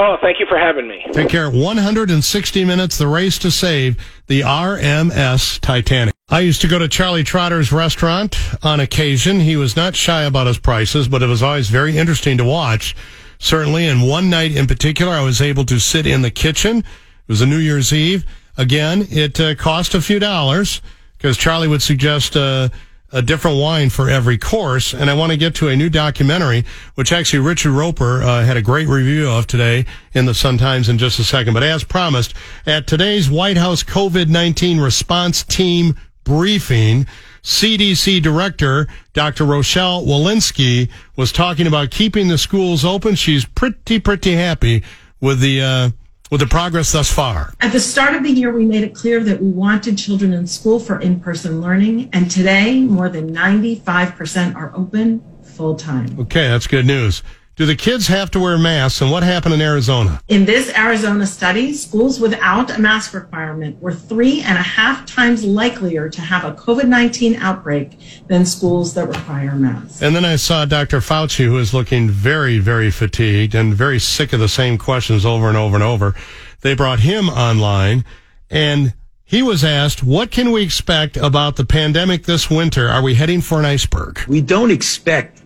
[0.00, 1.04] Oh, thank you for having me.
[1.10, 1.50] Take care.
[1.50, 3.96] 160 minutes, the race to save
[4.28, 6.14] the RMS Titanic.
[6.28, 9.40] I used to go to Charlie Trotter's restaurant on occasion.
[9.40, 12.94] He was not shy about his prices, but it was always very interesting to watch.
[13.40, 16.78] Certainly, and one night in particular, I was able to sit in the kitchen.
[16.78, 16.84] It
[17.26, 18.24] was a New Year's Eve.
[18.56, 20.80] Again, it uh, cost a few dollars
[21.16, 22.68] because Charlie would suggest uh,
[23.10, 24.92] a different wine for every course.
[24.92, 28.56] And I want to get to a new documentary, which actually Richard Roeper uh, had
[28.56, 31.54] a great review of today in the Sun Times in just a second.
[31.54, 32.34] But as promised,
[32.66, 35.94] at today's White House COVID-19 response team
[36.24, 37.06] briefing,
[37.42, 39.46] CDC Director Dr.
[39.46, 43.14] Rochelle Walensky was talking about keeping the schools open.
[43.14, 44.82] She's pretty, pretty happy
[45.20, 45.90] with the uh,
[46.30, 47.54] with the progress thus far?
[47.60, 50.46] At the start of the year, we made it clear that we wanted children in
[50.46, 56.18] school for in person learning, and today more than 95% are open full time.
[56.20, 57.22] Okay, that's good news.
[57.58, 60.20] Do the kids have to wear masks, and what happened in Arizona?
[60.28, 65.42] In this Arizona study, schools without a mask requirement were three and a half times
[65.42, 70.00] likelier to have a COVID 19 outbreak than schools that require masks.
[70.02, 70.98] And then I saw Dr.
[71.00, 75.48] Fauci, who is looking very, very fatigued and very sick of the same questions over
[75.48, 76.14] and over and over.
[76.60, 78.04] They brought him online,
[78.48, 78.94] and
[79.24, 82.88] he was asked, What can we expect about the pandemic this winter?
[82.88, 84.20] Are we heading for an iceberg?
[84.28, 85.37] We don't expect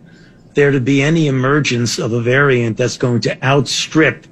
[0.54, 4.26] there to be any emergence of a variant that's going to outstrip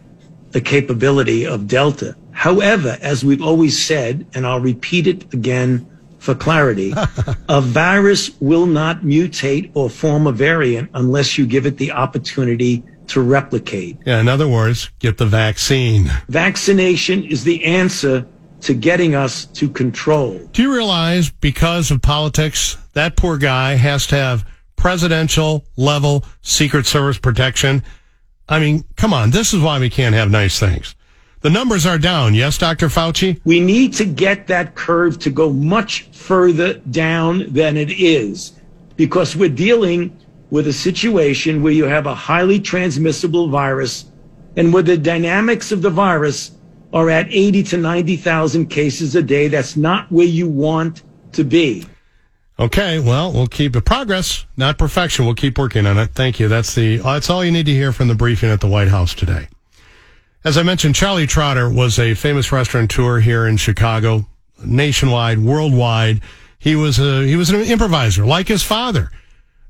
[0.51, 2.17] the capability of Delta.
[2.33, 5.87] However, as we've always said, and I'll repeat it again
[6.19, 6.93] for clarity,
[7.49, 12.83] a virus will not mutate or form a variant unless you give it the opportunity
[13.09, 13.99] to replicate.
[14.07, 16.11] Yeah, in other words, get the vaccine.
[16.29, 18.27] Vaccination is the answer
[18.63, 20.39] to getting us to control.
[20.53, 24.45] Do you realize because of politics, that poor guy has to have
[24.81, 27.85] presidential level Secret Service protection.
[28.49, 29.31] I mean, come on.
[29.31, 30.97] This is why we can't have nice things.
[31.43, 32.35] The numbers are down.
[32.35, 32.89] Yes, Dr.
[32.89, 33.41] Fauci?
[33.45, 38.53] We need to get that curve to go much further down than it is
[38.97, 40.17] because we're dealing
[40.51, 44.07] with a situation where you have a highly transmissible virus
[44.57, 46.53] and where the dynamics of the virus
[46.93, 49.49] are at 80 to 90,000 cases a day.
[49.49, 51.87] That's not where you want to be.
[52.61, 55.25] Okay, well, we'll keep the progress, not perfection.
[55.25, 56.11] We'll keep working on it.
[56.11, 56.47] Thank you.
[56.47, 59.15] That's the that's all you need to hear from the briefing at the White House
[59.15, 59.49] today.
[60.45, 64.27] As I mentioned, Charlie Trotter was a famous restaurateur here in Chicago,
[64.63, 66.21] nationwide, worldwide.
[66.59, 69.11] He was a he was an improviser, like his father,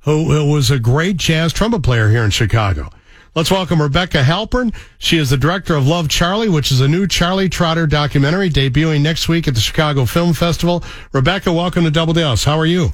[0.00, 2.90] who was a great jazz trumpet player here in Chicago.
[3.32, 4.74] Let's welcome Rebecca Halpern.
[4.98, 9.02] She is the director of Love Charlie, which is a new Charlie Trotter documentary debuting
[9.02, 10.82] next week at the Chicago Film Festival.
[11.12, 12.42] Rebecca, welcome to Double Dose.
[12.42, 12.88] How are you?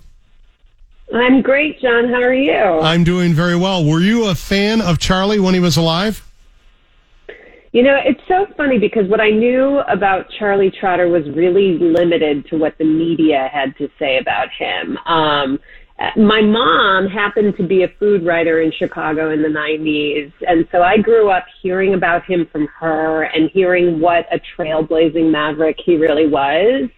[1.14, 2.10] I'm great, John.
[2.10, 2.52] How are you?
[2.52, 3.82] I'm doing very well.
[3.82, 6.22] Were you a fan of Charlie when he was alive?
[7.72, 12.46] You know, it's so funny because what I knew about Charlie Trotter was really limited
[12.48, 14.98] to what the media had to say about him.
[15.06, 15.58] Um,
[16.16, 20.30] my mom happened to be a food writer in Chicago in the 90s.
[20.46, 25.30] And so I grew up hearing about him from her and hearing what a trailblazing
[25.30, 26.90] maverick he really was.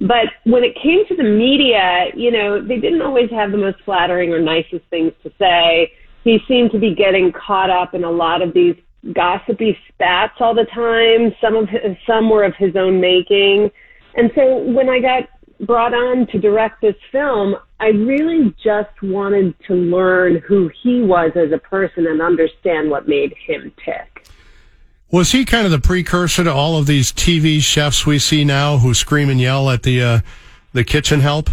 [0.00, 3.78] But when it came to the media, you know, they didn't always have the most
[3.84, 5.92] flattering or nicest things to say.
[6.24, 8.76] He seemed to be getting caught up in a lot of these
[9.14, 11.34] gossipy spats all the time.
[11.40, 13.70] Some of his, some were of his own making.
[14.14, 15.28] And so when I got
[15.62, 21.32] brought on to direct this film, I really just wanted to learn who he was
[21.36, 24.26] as a person and understand what made him tick.
[25.10, 28.78] Was he kind of the precursor to all of these TV chefs we see now
[28.78, 30.20] who scream and yell at the uh,
[30.72, 31.50] the kitchen help?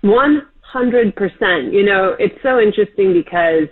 [0.00, 1.72] One hundred percent.
[1.72, 3.68] You know, it's so interesting because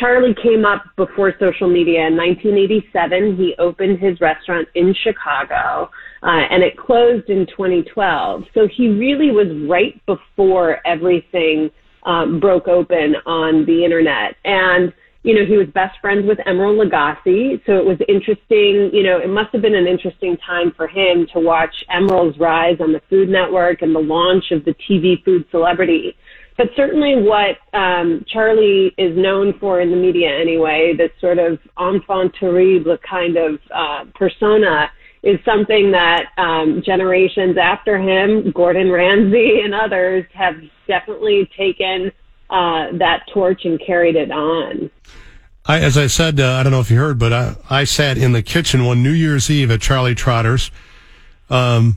[0.00, 3.36] Charlie came up before social media in 1987.
[3.36, 5.90] He opened his restaurant in Chicago
[6.22, 8.44] uh, and it closed in 2012.
[8.54, 11.70] So he really was right before everything
[12.04, 14.36] um, broke open on the internet.
[14.46, 14.90] And,
[15.22, 17.60] you know, he was best friends with Emeril Lagasse.
[17.66, 21.26] So it was interesting, you know, it must have been an interesting time for him
[21.34, 25.44] to watch Emeril's rise on the Food Network and the launch of the TV food
[25.50, 26.16] celebrity.
[26.60, 31.58] But certainly what um, Charlie is known for in the media anyway, this sort of
[31.78, 34.90] enfant terrible kind of uh, persona,
[35.22, 42.12] is something that um, generations after him, Gordon Ramsay and others, have definitely taken
[42.50, 44.90] uh, that torch and carried it on.
[45.64, 48.18] I, as I said, uh, I don't know if you heard, but I, I sat
[48.18, 50.70] in the kitchen one New Year's Eve at Charlie Trotter's,
[51.48, 51.96] um,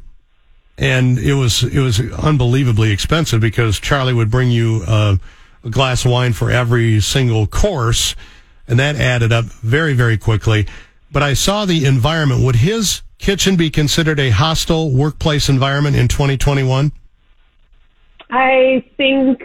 [0.77, 5.17] and it was it was unbelievably expensive because Charlie would bring you uh,
[5.63, 8.15] a glass of wine for every single course,
[8.67, 10.65] and that added up very very quickly.
[11.11, 12.41] But I saw the environment.
[12.43, 16.91] Would his kitchen be considered a hostile workplace environment in 2021?
[18.31, 19.43] I think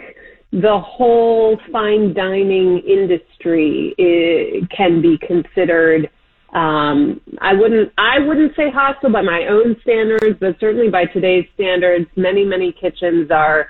[0.51, 6.09] the whole fine dining industry is, can be considered.
[6.53, 7.91] Um, I wouldn't.
[7.97, 12.71] I wouldn't say hostile by my own standards, but certainly by today's standards, many many
[12.71, 13.69] kitchens are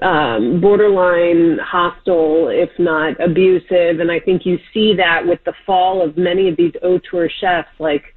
[0.00, 4.00] um, borderline hostile, if not abusive.
[4.00, 7.68] And I think you see that with the fall of many of these auteur chefs,
[7.78, 8.14] like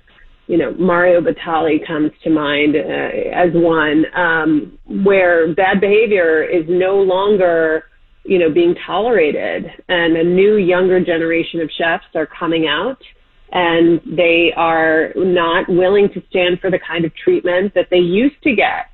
[0.48, 6.64] you know, Mario Batali comes to mind uh, as one um, where bad behavior is
[6.70, 7.84] no longer,
[8.24, 12.98] you know, being tolerated, and a new younger generation of chefs are coming out,
[13.52, 18.42] and they are not willing to stand for the kind of treatment that they used
[18.44, 18.88] to get,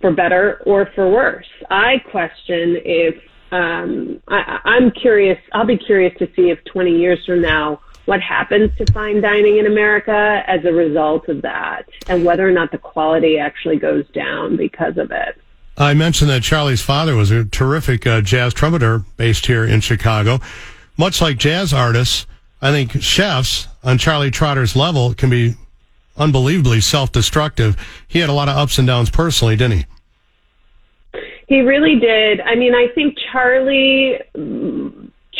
[0.00, 1.46] for better or for worse.
[1.70, 3.14] I question if
[3.52, 5.38] um, I, I'm curious.
[5.52, 9.58] I'll be curious to see if 20 years from now what happens to fine dining
[9.58, 14.08] in America as a result of that and whether or not the quality actually goes
[14.08, 15.40] down because of it.
[15.76, 20.40] I mentioned that Charlie's father was a terrific uh, jazz trumpeter based here in Chicago.
[20.96, 22.26] Much like jazz artists,
[22.60, 25.54] I think chefs on Charlie Trotter's level can be
[26.16, 27.76] unbelievably self destructive.
[28.06, 29.86] He had a lot of ups and downs personally, didn't he?
[31.48, 32.40] He really did.
[32.40, 34.20] I mean, I think Charlie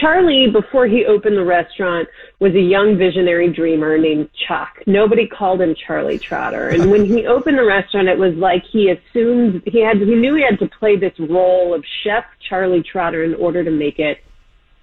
[0.01, 4.79] Charlie, before he opened the restaurant, was a young visionary dreamer named Chuck.
[4.87, 6.69] Nobody called him Charlie Trotter.
[6.69, 10.37] And when he opened the restaurant, it was like he assumed he had, he knew
[10.37, 14.23] he had to play this role of chef Charlie Trotter in order to make it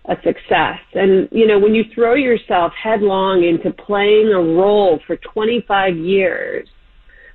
[0.08, 0.80] a success.
[0.94, 6.68] And, you know, when you throw yourself headlong into playing a role for 25 years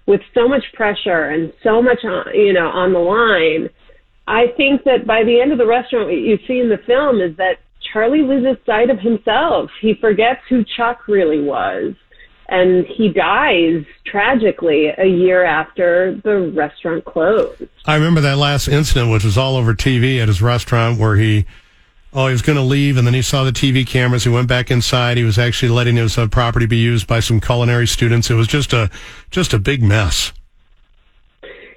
[0.07, 3.69] with so much pressure and so much, on, you know, on the line,
[4.27, 7.21] I think that by the end of the restaurant, what you see in the film
[7.21, 7.59] is that
[7.93, 9.71] Charlie loses sight of himself.
[9.81, 11.95] He forgets who Chuck really was.
[12.49, 17.63] And he dies tragically a year after the restaurant closed.
[17.87, 21.47] I remember that last incident, which was all over TV at his restaurant, where he,
[22.13, 24.25] oh, he was going to leave, and then he saw the TV cameras.
[24.25, 25.17] He went back inside.
[25.17, 28.31] He was actually letting his uh, property be used by some culinary students.
[28.31, 28.91] It was just a,
[29.31, 30.33] just a big mess.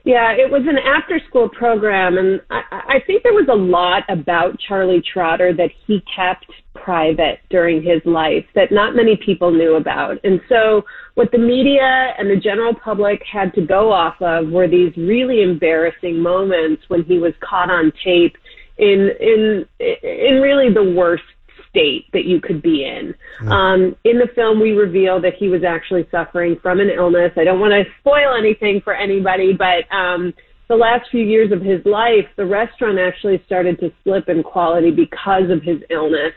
[0.03, 4.03] Yeah, it was an after school program, and I, I think there was a lot
[4.07, 6.45] about Charlie Trotter that he kept
[6.75, 10.23] private during his life that not many people knew about.
[10.23, 10.83] And so,
[11.15, 15.41] what the media and the general public had to go off of were these really
[15.41, 18.37] embarrassing moments when he was caught on tape
[18.77, 21.23] in in in really the worst
[21.69, 23.13] state that you could be in.
[23.41, 23.51] Mm.
[23.51, 27.31] Um, in the film, we reveal that he was actually suffering from an illness.
[27.37, 30.33] I don't want to spoil anything for anybody, but um,
[30.67, 34.91] the last few years of his life, the restaurant actually started to slip in quality
[34.91, 36.33] because of his illness.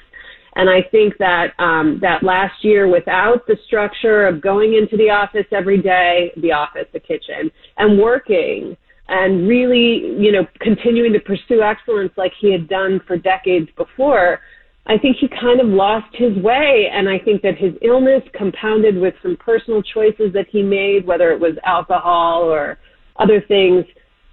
[0.57, 5.11] And I think that um, that last year, without the structure of going into the
[5.11, 8.76] office every day, the office, the kitchen, and working,
[9.09, 14.41] and really, you know, continuing to pursue excellence like he had done for decades before,
[14.87, 16.89] I think he kind of lost his way.
[16.93, 21.31] And I think that his illness compounded with some personal choices that he made, whether
[21.33, 22.79] it was alcohol or
[23.19, 23.85] other things,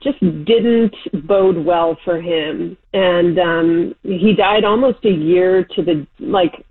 [0.06, 0.96] just didn't
[1.28, 2.78] bode well for him.
[2.94, 6.66] And um, he died almost a year to the, like,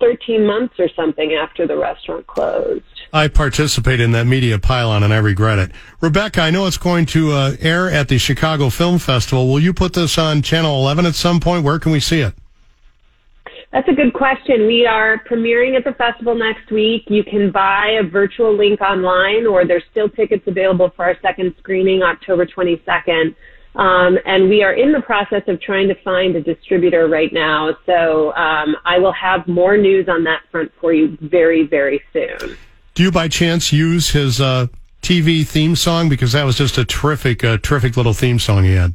[0.00, 2.84] 13 months or something after the restaurant closed.
[3.12, 5.70] I participated in that media pylon and I regret it.
[6.00, 9.48] Rebecca, I know it's going to uh, air at the Chicago Film Festival.
[9.48, 11.64] Will you put this on Channel 11 at some point?
[11.64, 12.34] Where can we see it?
[13.76, 14.66] That's a good question.
[14.66, 17.02] We are premiering at the festival next week.
[17.08, 21.54] You can buy a virtual link online, or there's still tickets available for our second
[21.58, 23.34] screening October 22nd.
[23.74, 27.76] Um, and we are in the process of trying to find a distributor right now.
[27.84, 32.56] So um, I will have more news on that front for you very, very soon.
[32.94, 34.68] Do you by chance use his uh,
[35.02, 36.08] TV theme song?
[36.08, 38.94] Because that was just a terrific, uh, terrific little theme song he had.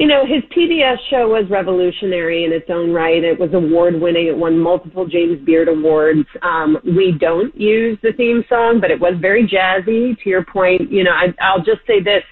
[0.00, 3.22] You know, his PBS show was revolutionary in its own right.
[3.22, 4.28] It was award winning.
[4.28, 6.26] It won multiple James Beard Awards.
[6.40, 10.18] Um, we don't use the theme song, but it was very jazzy.
[10.22, 12.22] To your point, you know, I, I'll just say this.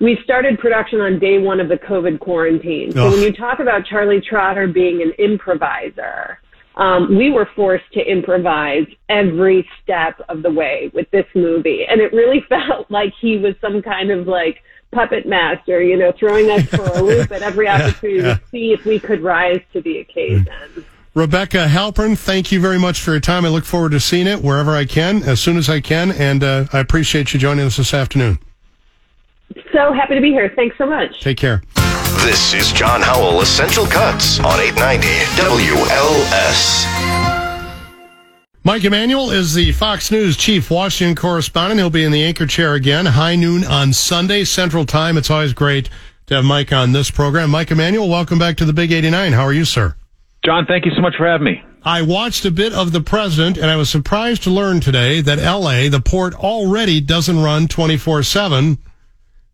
[0.00, 2.92] We started production on day one of the COVID quarantine.
[2.92, 6.38] So when you talk about Charlie Trotter being an improviser,
[6.76, 11.84] um, we were forced to improvise every step of the way with this movie.
[11.86, 14.62] And it really felt like he was some kind of like,
[14.92, 18.34] puppet master, you know, throwing us for a loop at every opportunity yeah, yeah.
[18.34, 20.46] to see if we could rise to the occasion.
[21.14, 23.44] Rebecca Halpern, thank you very much for your time.
[23.44, 26.42] I look forward to seeing it wherever I can, as soon as I can, and
[26.42, 28.38] uh, I appreciate you joining us this afternoon.
[29.72, 30.50] So happy to be here.
[30.56, 31.20] Thanks so much.
[31.20, 31.62] Take care.
[32.24, 37.11] This is John Howell Essential Cuts on 890 WLS.
[38.64, 41.80] Mike Emanuel is the Fox News chief Washington correspondent.
[41.80, 45.16] He'll be in the anchor chair again, high noon on Sunday, Central Time.
[45.16, 45.90] It's always great
[46.26, 47.50] to have Mike on this program.
[47.50, 49.32] Mike Emanuel, welcome back to the Big 89.
[49.32, 49.96] How are you, sir?
[50.44, 51.64] John, thank you so much for having me.
[51.82, 55.40] I watched a bit of the president, and I was surprised to learn today that
[55.40, 58.78] LA, the port, already doesn't run 24 7.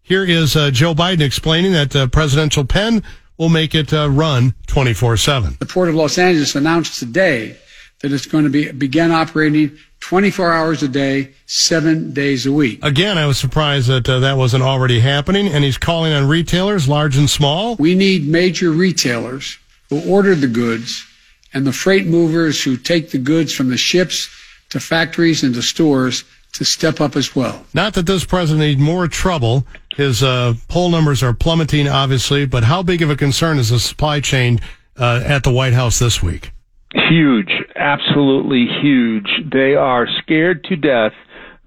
[0.02, 3.02] Here is uh, Joe Biden explaining that uh, presidential pen
[3.38, 5.56] will make it uh, run 24 7.
[5.60, 7.56] The Port of Los Angeles announced today
[8.00, 12.84] that it's going to be begin operating 24 hours a day, seven days a week.
[12.84, 16.88] Again, I was surprised that uh, that wasn't already happening, and he's calling on retailers,
[16.88, 17.76] large and small.
[17.76, 19.58] We need major retailers
[19.90, 21.04] who order the goods
[21.52, 24.28] and the freight movers who take the goods from the ships
[24.70, 27.64] to factories and to stores to step up as well.
[27.74, 29.66] Not that this president needs more trouble.
[29.96, 33.78] His uh, poll numbers are plummeting, obviously, but how big of a concern is the
[33.78, 34.60] supply chain
[34.96, 36.52] uh, at the White House this week?
[36.94, 39.28] Huge, absolutely huge.
[39.52, 41.12] They are scared to death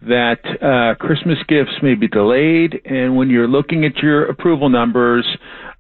[0.02, 5.26] that uh, Christmas gifts may be delayed, and when you're looking at your approval numbers,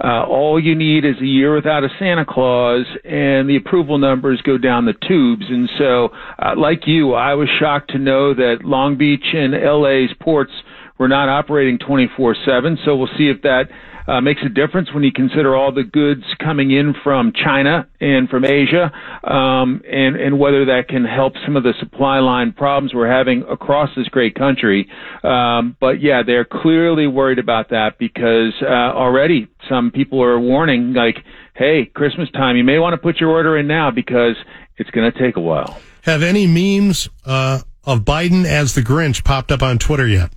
[0.03, 4.39] uh, all you need is a year without a Santa Claus, and the approval numbers
[4.43, 5.45] go down the tubes.
[5.49, 10.13] And so, uh, like you, I was shocked to know that Long Beach and LA's
[10.21, 10.51] ports
[10.99, 12.77] were not operating 24/7.
[12.85, 13.69] So we'll see if that
[14.07, 18.29] uh, makes a difference when you consider all the goods coming in from China and
[18.29, 18.91] from Asia,
[19.23, 23.43] um, and and whether that can help some of the supply line problems we're having
[23.49, 24.89] across this great country.
[25.23, 30.93] Um, but yeah, they're clearly worried about that because uh, already some people are warning,
[30.93, 31.17] like,
[31.53, 34.35] "Hey, Christmas time, you may want to put your order in now because
[34.77, 39.23] it's going to take a while." Have any memes uh, of Biden as the Grinch
[39.23, 40.31] popped up on Twitter yet?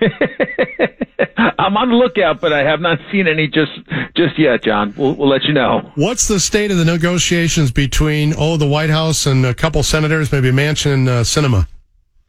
[1.58, 3.72] I'm on the lookout, but I have not seen any just
[4.14, 4.94] just yet, John.
[4.96, 5.90] We'll, we'll let you know.
[5.94, 10.30] What's the state of the negotiations between oh the White House and a couple senators,
[10.32, 11.66] maybe Manchin and uh, Sinema?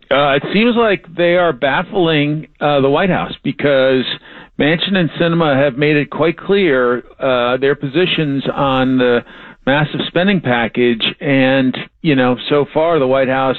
[0.10, 4.06] Uh, it seems like they are baffling uh, the White House because
[4.58, 9.20] Manchin and Sinema have made it quite clear uh, their positions on the
[9.66, 13.58] massive spending package, and you know so far the White House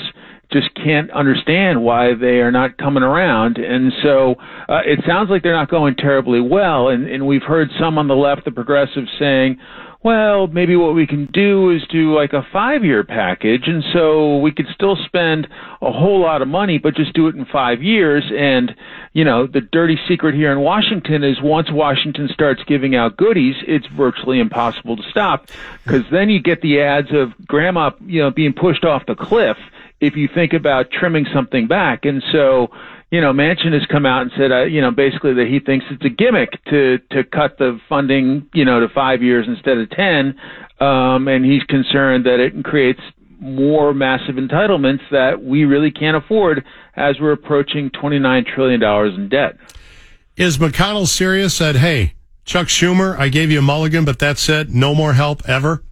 [0.51, 3.59] just can't understand why they are not coming around.
[3.59, 4.36] And so
[4.68, 6.88] uh, it sounds like they're not going terribly well.
[6.88, 9.59] And, and we've heard some on the left, the progressives, saying,
[10.03, 13.64] well, maybe what we can do is do like a five year package.
[13.66, 15.49] And so we could still spend
[15.82, 18.24] a whole lot of money, but just do it in five years.
[18.34, 18.74] And,
[19.12, 23.57] you know, the dirty secret here in Washington is once Washington starts giving out goodies,
[23.66, 25.49] it's virtually impossible to stop
[25.84, 29.59] because then you get the ads of grandma, you know, being pushed off the cliff
[30.01, 32.05] if you think about trimming something back.
[32.05, 32.68] And so,
[33.11, 35.86] you know, Manchin has come out and said, uh, you know, basically that he thinks
[35.90, 39.90] it's a gimmick to to cut the funding, you know, to five years instead of
[39.90, 40.38] ten,
[40.80, 43.01] um, and he's concerned that it creates
[43.40, 46.64] more massive entitlements that we really can't afford
[46.96, 49.57] as we're approaching twenty nine trillion dollars in debt.
[50.36, 51.55] Is McConnell serious?
[51.55, 54.70] Said, hey, Chuck Schumer, I gave you a mulligan, but that's it.
[54.70, 55.82] No more help ever.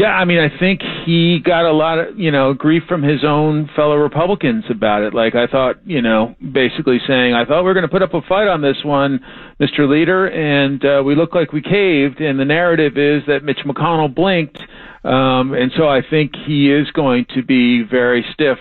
[0.00, 3.22] Yeah, I mean, I think he got a lot of, you know, grief from his
[3.22, 5.12] own fellow Republicans about it.
[5.12, 8.14] Like, I thought, you know, basically saying, I thought we were going to put up
[8.14, 9.20] a fight on this one,
[9.60, 9.86] Mr.
[9.86, 12.18] Leader, and uh, we look like we caved.
[12.22, 14.56] And the narrative is that Mitch McConnell blinked.
[15.04, 18.56] Um, and so I think he is going to be very stiff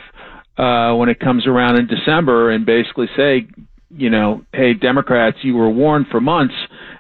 [0.58, 3.48] uh, when it comes around in December and basically say,
[3.92, 6.56] you know, hey, Democrats, you were warned for months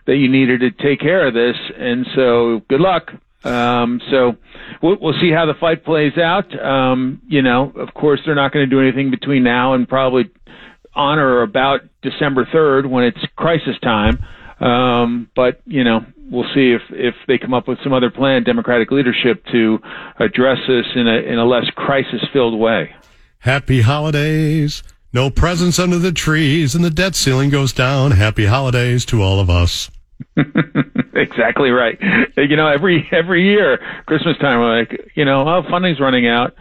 [0.08, 1.58] that you needed to take care of this.
[1.78, 3.12] And so good luck.
[3.44, 4.36] Um, so
[4.82, 6.48] we'll, we'll see how the fight plays out.
[6.60, 10.30] Um, you know, of course, they're not going to do anything between now and probably
[10.94, 14.24] on or about December 3rd when it's crisis time.
[14.60, 18.44] Um, but you know, we'll see if if they come up with some other plan,
[18.44, 19.80] Democratic leadership, to
[20.20, 22.94] address this in a in a less crisis filled way.
[23.40, 24.84] Happy holidays.
[25.14, 28.12] No presents under the trees, and the debt ceiling goes down.
[28.12, 29.90] Happy holidays to all of us.
[31.14, 32.00] exactly right.
[32.38, 36.56] You know, every every year, Christmas time, we're like, you know, oh, funding's running out.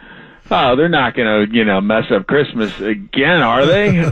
[0.51, 4.11] Oh, they're not going to, you know, mess up Christmas again, are they?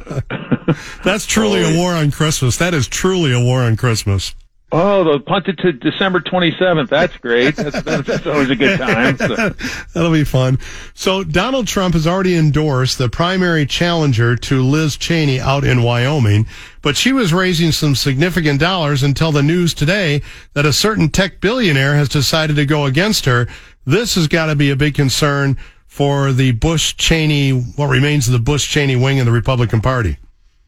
[1.04, 2.58] That's truly a war on Christmas.
[2.58, 4.36] That is truly a war on Christmas.
[4.70, 6.90] Oh, they'll punt it to December 27th.
[6.90, 7.56] That's great.
[7.56, 9.18] That's, that's always a good time.
[9.18, 9.36] So.
[9.94, 10.60] That'll be fun.
[10.94, 16.48] So Donald Trump has already endorsed the primary challenger to Liz Cheney out in Wyoming,
[16.88, 20.22] but she was raising some significant dollars until the news today
[20.54, 23.46] that a certain tech billionaire has decided to go against her.
[23.86, 28.32] This has got to be a big concern for the Bush Cheney, what remains of
[28.32, 30.18] the Bush Cheney wing of the Republican Party.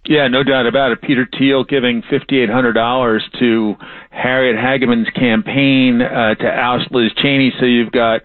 [0.04, 1.02] Yeah, no doubt about it.
[1.02, 3.76] Peter Thiel giving fifty-eight hundred dollars to
[4.10, 7.54] Harriet Hageman's campaign uh, to oust Liz Cheney.
[7.62, 8.24] So you've got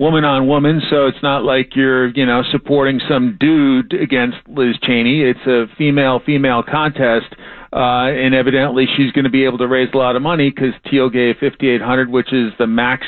[0.00, 0.80] woman on woman.
[0.90, 5.20] So it's not like you're, you know, supporting some dude against Liz Cheney.
[5.20, 7.26] It's a female female contest.
[7.72, 10.72] Uh, and evidently she's going to be able to raise a lot of money because
[10.90, 13.06] Thiel gave 5,800, which is the max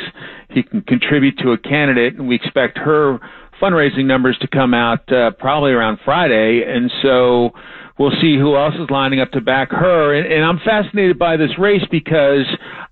[0.50, 2.14] he can contribute to a candidate.
[2.14, 3.18] And we expect her
[3.60, 6.62] fundraising numbers to come out uh, probably around Friday.
[6.66, 7.50] And so,
[7.98, 10.14] we'll see who else is lining up to back her.
[10.14, 12.46] And, and I'm fascinated by this race because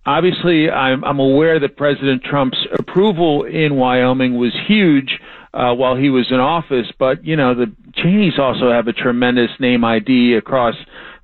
[0.06, 5.18] obviously I'm, I'm aware that President Trump's approval in Wyoming was huge
[5.52, 6.86] uh, while he was in office.
[6.98, 10.74] But you know, the Cheneys also have a tremendous name ID across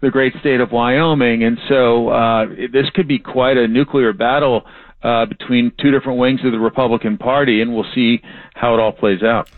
[0.00, 4.64] the great state of Wyoming, and so uh, this could be quite a nuclear battle.
[5.02, 8.20] Uh, between two different wings of the Republican Party, and we'll see
[8.54, 9.48] how it all plays out.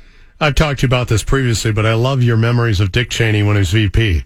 [0.40, 3.42] I've talked to you about this previously, but I love your memories of Dick Cheney
[3.42, 4.24] when he was VP.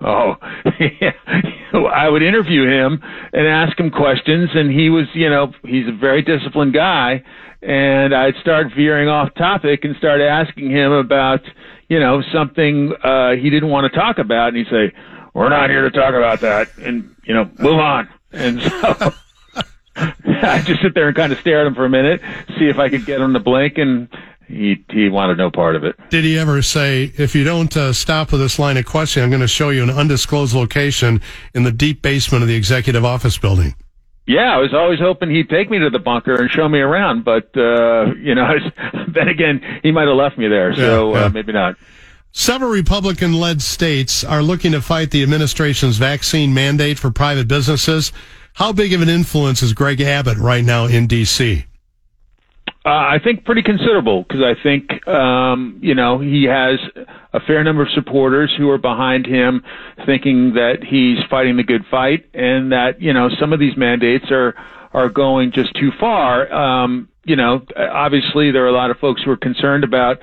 [0.00, 0.36] Oh,
[1.98, 3.02] I would interview him
[3.32, 7.22] and ask him questions, and he was, you know, he's a very disciplined guy,
[7.60, 11.40] and I'd start veering off topic and start asking him about,
[11.88, 14.94] you know, something uh, he didn't want to talk about, and he'd say,
[15.34, 18.08] "We're not here to talk about that," and you know, move on.
[18.32, 19.14] And so.
[20.00, 22.20] I just sit there and kind of stare at him for a minute,
[22.56, 24.08] see if I could get him to blink, and
[24.48, 25.94] he he wanted no part of it.
[26.10, 29.30] Did he ever say, if you don't uh, stop with this line of questioning, I'm
[29.30, 31.20] going to show you an undisclosed location
[31.54, 33.74] in the deep basement of the executive office building?
[34.26, 37.24] Yeah, I was always hoping he'd take me to the bunker and show me around,
[37.24, 38.54] but uh, you know,
[39.08, 41.26] then again, he might have left me there, so yeah, yeah.
[41.26, 41.76] Uh, maybe not.
[42.32, 48.12] Several Republican led states are looking to fight the administration's vaccine mandate for private businesses.
[48.52, 51.64] How big of an influence is Greg Abbott right now in D.C.?
[52.88, 56.78] Uh, I think pretty considerable because I think um, you know he has
[57.34, 59.62] a fair number of supporters who are behind him,
[60.06, 64.24] thinking that he's fighting the good fight, and that you know some of these mandates
[64.30, 64.54] are
[64.94, 66.50] are going just too far.
[66.50, 70.16] Um, you know, obviously there are a lot of folks who are concerned about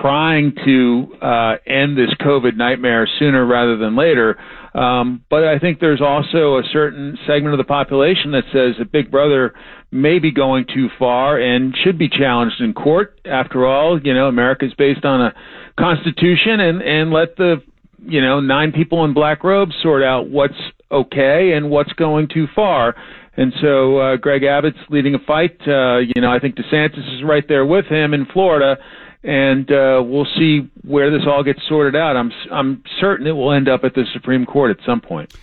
[0.00, 4.36] trying to uh, end this COVID nightmare sooner rather than later.
[4.74, 8.90] Um, but I think there's also a certain segment of the population that says that
[8.90, 9.54] Big Brother
[9.90, 13.18] may be going too far and should be challenged in court.
[13.24, 15.34] After all, you know, America is based on a
[15.78, 17.62] constitution and, and let the,
[18.00, 20.58] you know, nine people in black robes sort out what's
[20.90, 22.94] okay and what's going too far.
[23.36, 25.56] And so uh, Greg Abbott's leading a fight.
[25.66, 28.76] Uh, you know, I think DeSantis is right there with him in Florida
[29.24, 32.16] and uh, we'll see where this all gets sorted out.
[32.16, 35.34] I'm I'm certain it will end up at the Supreme Court at some point.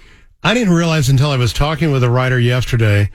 [0.43, 3.09] I didn't realize until I was talking with a writer yesterday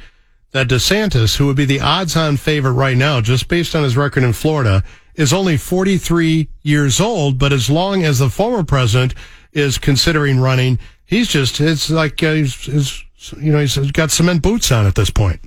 [0.52, 4.22] that DeSantis, who would be the odds-on favorite right now, just based on his record
[4.22, 4.82] in Florida,
[5.14, 7.38] is only 43 years old.
[7.38, 9.14] But as long as the former president
[9.52, 13.04] is considering running, he's just it's like uh, he's, he's
[13.38, 15.40] you know he's got cement boots on at this point.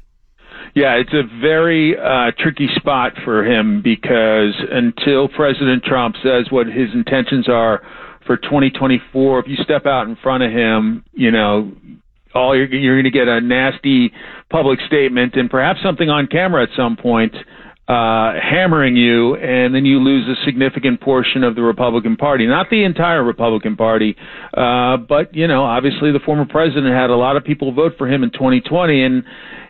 [0.76, 6.66] Yeah, it's a very uh, tricky spot for him because until President Trump says what
[6.66, 7.84] his intentions are
[8.26, 9.40] for 2024.
[9.40, 11.72] If you step out in front of him, you know,
[12.34, 14.12] all you're, you're going to get a nasty
[14.50, 17.34] public statement and perhaps something on camera at some point
[17.88, 22.48] uh, hammering you, and then you lose a significant portion of the Republican Party.
[22.48, 24.16] Not the entire Republican Party,
[24.54, 28.08] uh, but you know, obviously the former president had a lot of people vote for
[28.08, 29.24] him in 2020, and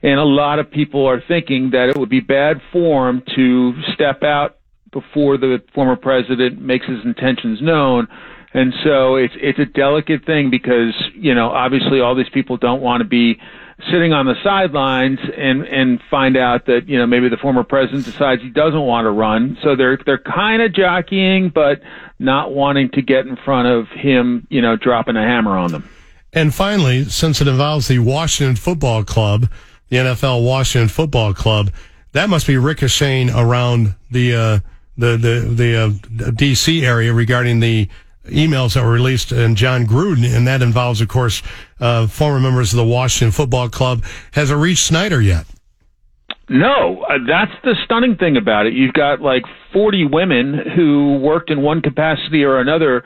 [0.04, 4.22] and a lot of people are thinking that it would be bad form to step
[4.22, 4.58] out
[4.92, 8.08] before the former president makes his intentions known.
[8.54, 12.82] And so it's it's a delicate thing because you know obviously all these people don't
[12.82, 13.40] want to be
[13.92, 18.06] sitting on the sidelines and and find out that you know maybe the former president
[18.06, 19.58] decides he doesn't want to run.
[19.64, 21.82] So they're they're kind of jockeying, but
[22.20, 25.90] not wanting to get in front of him, you know, dropping a hammer on them.
[26.32, 29.50] And finally, since it involves the Washington Football Club,
[29.90, 31.72] the NFL Washington Football Club,
[32.14, 34.60] that must be ricocheting around the uh,
[34.98, 35.90] the the the uh,
[36.32, 37.90] DC area regarding the
[38.26, 41.42] emails that were released and Jon Gruden, and that involves, of course,
[41.80, 44.04] uh, former members of the Washington Football Club.
[44.32, 45.46] Has it reached Snyder yet?
[46.50, 48.74] No, uh, that's the stunning thing about it.
[48.74, 53.04] You've got like 40 women who worked in one capacity or another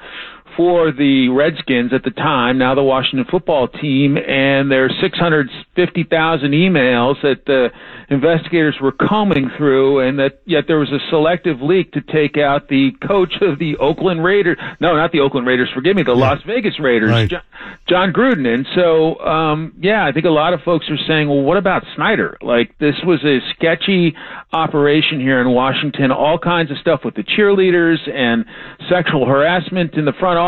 [0.57, 7.21] for the Redskins at the time, now the Washington football team, and there's 650,000 emails
[7.21, 7.69] that the
[8.09, 12.69] investigators were combing through, and that yet there was a selective leak to take out
[12.69, 14.57] the coach of the Oakland Raiders.
[14.79, 15.69] No, not the Oakland Raiders.
[15.75, 16.29] Forgive me, the yeah.
[16.29, 17.29] Las Vegas Raiders, right.
[17.29, 17.41] Jon,
[17.87, 18.47] Jon Gruden.
[18.51, 21.83] And so, um, yeah, I think a lot of folks are saying, well, what about
[21.95, 22.37] Snyder?
[22.41, 24.15] Like this was a sketchy
[24.51, 26.11] operation here in Washington.
[26.11, 28.45] All kinds of stuff with the cheerleaders and
[28.89, 30.46] sexual harassment in the front office,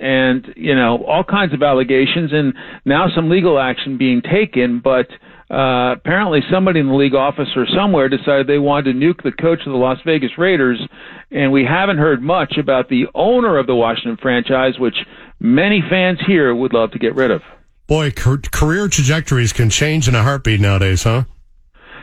[0.00, 5.08] and you know all kinds of allegations, and now some legal action being taken, but
[5.50, 9.30] uh, apparently somebody in the league office or somewhere decided they wanted to nuke the
[9.30, 10.80] coach of the Las Vegas Raiders,
[11.30, 14.96] and we haven't heard much about the owner of the Washington franchise, which
[15.38, 17.42] many fans here would love to get rid of.
[17.86, 21.24] Boy, career trajectories can change in a heartbeat nowadays, huh?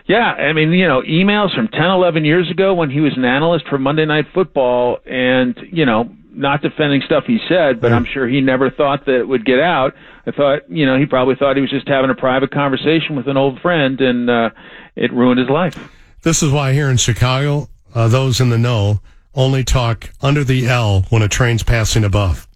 [0.06, 3.24] Yeah, I mean, you know, emails from 10, 11 years ago when he was an
[3.24, 8.06] analyst for Monday Night Football, and you know, not defending stuff he said, but I'm
[8.06, 9.94] sure he never thought that it would get out.
[10.26, 13.28] I thought, you know, he probably thought he was just having a private conversation with
[13.28, 14.50] an old friend, and uh,
[14.96, 15.78] it ruined his life.
[16.22, 19.02] This is why here in Chicago, uh, those in the know
[19.36, 22.48] only talk under the L when a train's passing above.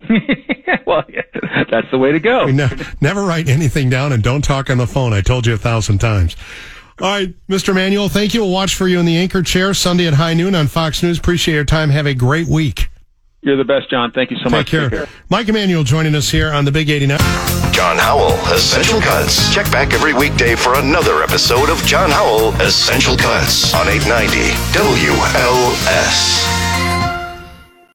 [0.86, 1.22] well, yeah,
[1.70, 2.46] that's the way to go.
[2.46, 2.68] Ne-
[3.00, 5.12] never write anything down and don't talk on the phone.
[5.12, 6.36] I told you a thousand times.
[7.00, 7.74] All right, Mr.
[7.74, 8.42] Manuel, thank you.
[8.42, 11.18] We'll watch for you in the anchor chair Sunday at high noon on Fox News.
[11.18, 11.90] Appreciate your time.
[11.90, 12.88] Have a great week.
[13.42, 14.12] You're the best, John.
[14.12, 14.68] Thank you so Take much.
[14.70, 14.88] Care.
[14.88, 15.08] Take care.
[15.28, 17.18] Mike Emanuel joining us here on the Big 89.
[17.72, 19.52] John Howell, Essential Cuts.
[19.52, 26.71] Check back every weekday for another episode of John Howell, Essential Cuts on 890 WLS.